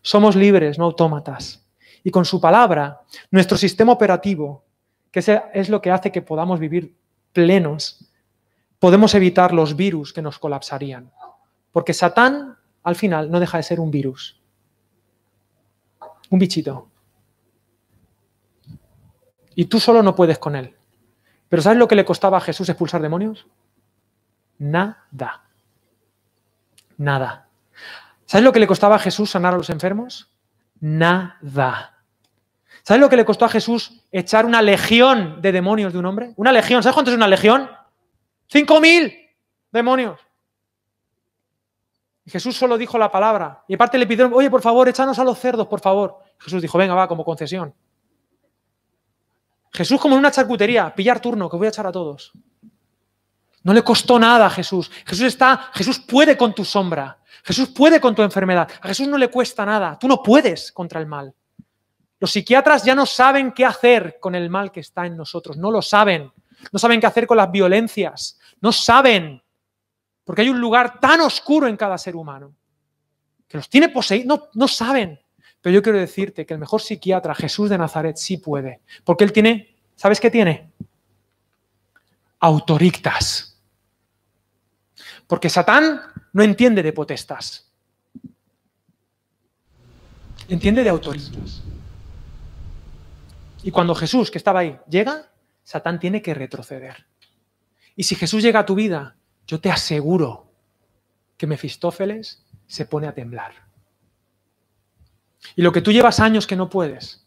[0.00, 1.66] Somos libres, no autómatas.
[2.02, 4.64] Y con su palabra, nuestro sistema operativo,
[5.10, 5.20] que
[5.52, 6.94] es lo que hace que podamos vivir
[7.34, 8.08] plenos,
[8.78, 11.10] podemos evitar los virus que nos colapsarían.
[11.72, 14.40] Porque Satán, al final, no deja de ser un virus
[16.30, 16.88] un bichito.
[19.54, 20.74] Y tú solo no puedes con él.
[21.50, 23.46] Pero ¿sabes lo que le costaba a Jesús expulsar demonios?
[24.56, 25.42] Nada.
[26.96, 27.48] Nada.
[28.24, 30.32] ¿Sabes lo que le costaba a Jesús sanar a los enfermos?
[30.78, 31.98] Nada.
[32.84, 36.32] ¿Sabes lo que le costó a Jesús echar una legión de demonios de un hombre?
[36.36, 36.84] Una legión.
[36.84, 37.68] ¿Sabes cuánto es una legión?
[38.46, 39.12] Cinco mil
[39.72, 40.20] demonios.
[42.26, 43.64] Jesús solo dijo la palabra.
[43.66, 46.18] Y aparte le pidieron, oye, por favor, échanos a los cerdos, por favor.
[46.38, 47.74] Jesús dijo, venga, va, como concesión.
[49.72, 52.32] Jesús como en una charcutería, pillar turno, que voy a echar a todos.
[53.62, 54.90] No le costó nada a Jesús.
[55.06, 57.18] Jesús está, Jesús puede con tu sombra.
[57.44, 58.68] Jesús puede con tu enfermedad.
[58.80, 59.98] A Jesús no le cuesta nada.
[59.98, 61.34] Tú no puedes contra el mal.
[62.18, 65.56] Los psiquiatras ya no saben qué hacer con el mal que está en nosotros.
[65.56, 66.32] No lo saben.
[66.72, 68.38] No saben qué hacer con las violencias.
[68.60, 69.42] No saben.
[70.24, 72.54] Porque hay un lugar tan oscuro en cada ser humano
[73.50, 75.20] que los tiene poseídos, no, no saben.
[75.60, 78.80] Pero yo quiero decirte que el mejor psiquiatra, Jesús de Nazaret, sí puede.
[79.04, 80.70] Porque él tiene, ¿sabes qué tiene?
[82.38, 83.58] Autorictas.
[85.26, 86.00] Porque Satán
[86.32, 87.70] no entiende de potestas.
[90.48, 91.62] Entiende de autorictas.
[93.62, 95.30] Y cuando Jesús, que estaba ahí, llega,
[95.62, 97.06] Satán tiene que retroceder.
[97.94, 99.16] Y si Jesús llega a tu vida
[99.50, 100.46] yo te aseguro
[101.36, 103.52] que Mefistófeles se pone a temblar.
[105.56, 107.24] Y lo que tú llevas años que no puedes,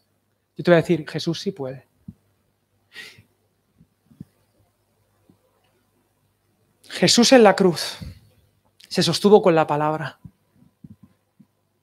[0.56, 1.86] yo te voy a decir, Jesús sí puede.
[6.88, 7.98] Jesús en la cruz
[8.88, 10.20] se sostuvo con la palabra.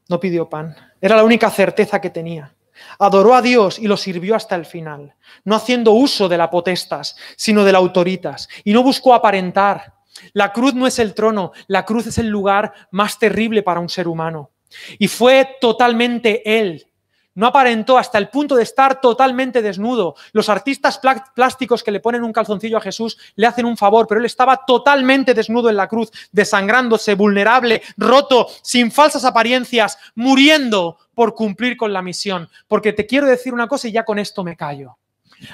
[0.07, 0.75] No pidió pan.
[1.01, 2.55] Era la única certeza que tenía.
[2.99, 7.15] Adoró a Dios y lo sirvió hasta el final, no haciendo uso de la potestas,
[7.35, 8.47] sino de la autoritas.
[8.63, 9.95] Y no buscó aparentar,
[10.33, 13.89] la cruz no es el trono, la cruz es el lugar más terrible para un
[13.89, 14.51] ser humano.
[14.99, 16.87] Y fue totalmente Él.
[17.33, 20.15] no aparentó hasta el punto de estar totalmente desnudo.
[20.33, 20.99] Los artistas
[21.33, 24.65] plásticos que le ponen un calzoncillo a Jesús le hacen un favor, pero él estaba
[24.65, 31.93] totalmente desnudo en la cruz, desangrándose, vulnerable, roto, sin falsas apariencias, muriendo por cumplir con
[31.93, 32.49] la misión.
[32.67, 34.97] Porque te quiero decir una cosa y ya con esto me callo.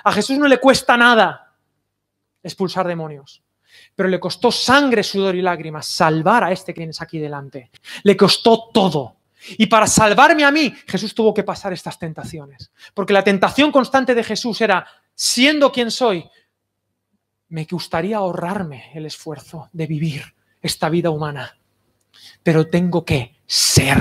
[0.04, 1.54] A Jesús no le cuesta nada
[2.42, 3.44] expulsar demonios
[3.96, 7.72] pero le costó sangre, sudor y lágrimas salvar a este que tienes aquí delante.
[8.04, 9.18] Le costó todo.
[9.58, 12.72] Y para salvarme a mí, Jesús tuvo que pasar estas tentaciones.
[12.94, 16.30] Porque la tentación constante de Jesús era, siendo quien soy,
[17.50, 20.24] me gustaría ahorrarme el esfuerzo de vivir
[20.62, 21.58] esta vida humana.
[22.44, 23.98] Pero tengo que ser.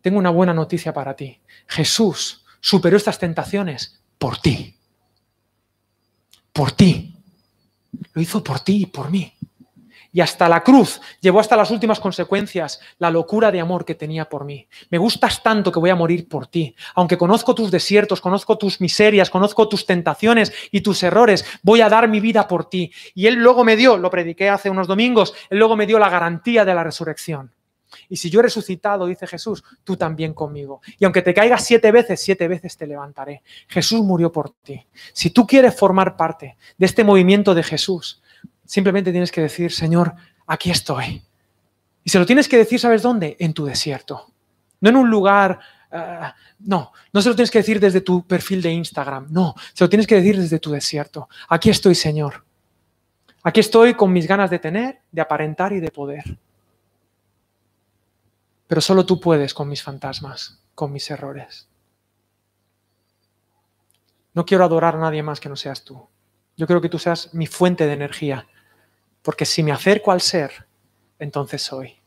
[0.00, 1.40] Tengo una buena noticia para ti.
[1.68, 4.76] Jesús superó estas tentaciones por ti.
[6.52, 7.21] Por ti.
[8.12, 9.32] Lo hizo por ti y por mí.
[10.14, 14.28] Y hasta la cruz llevó hasta las últimas consecuencias la locura de amor que tenía
[14.28, 14.68] por mí.
[14.90, 16.76] Me gustas tanto que voy a morir por ti.
[16.94, 21.88] Aunque conozco tus desiertos, conozco tus miserias, conozco tus tentaciones y tus errores, voy a
[21.88, 22.92] dar mi vida por ti.
[23.14, 26.10] Y Él luego me dio, lo prediqué hace unos domingos, Él luego me dio la
[26.10, 27.50] garantía de la resurrección.
[28.08, 30.80] Y si yo he resucitado, dice Jesús, tú también conmigo.
[30.98, 33.42] Y aunque te caigas siete veces, siete veces te levantaré.
[33.68, 34.86] Jesús murió por ti.
[35.12, 38.22] Si tú quieres formar parte de este movimiento de Jesús,
[38.64, 40.14] simplemente tienes que decir, Señor,
[40.46, 41.22] aquí estoy.
[42.04, 43.36] Y se lo tienes que decir, ¿sabes dónde?
[43.38, 44.32] En tu desierto.
[44.80, 45.58] No en un lugar...
[45.94, 49.26] Ah, no, no se lo tienes que decir desde tu perfil de Instagram.
[49.30, 51.28] No, se lo tienes que decir desde tu desierto.
[51.48, 52.44] Aquí estoy, Señor.
[53.42, 56.38] Aquí estoy con mis ganas de tener, de aparentar y de poder.
[58.72, 61.68] Pero solo tú puedes con mis fantasmas, con mis errores.
[64.32, 66.08] No quiero adorar a nadie más que no seas tú.
[66.56, 68.48] Yo quiero que tú seas mi fuente de energía,
[69.20, 70.68] porque si me acerco al ser,
[71.18, 72.01] entonces soy.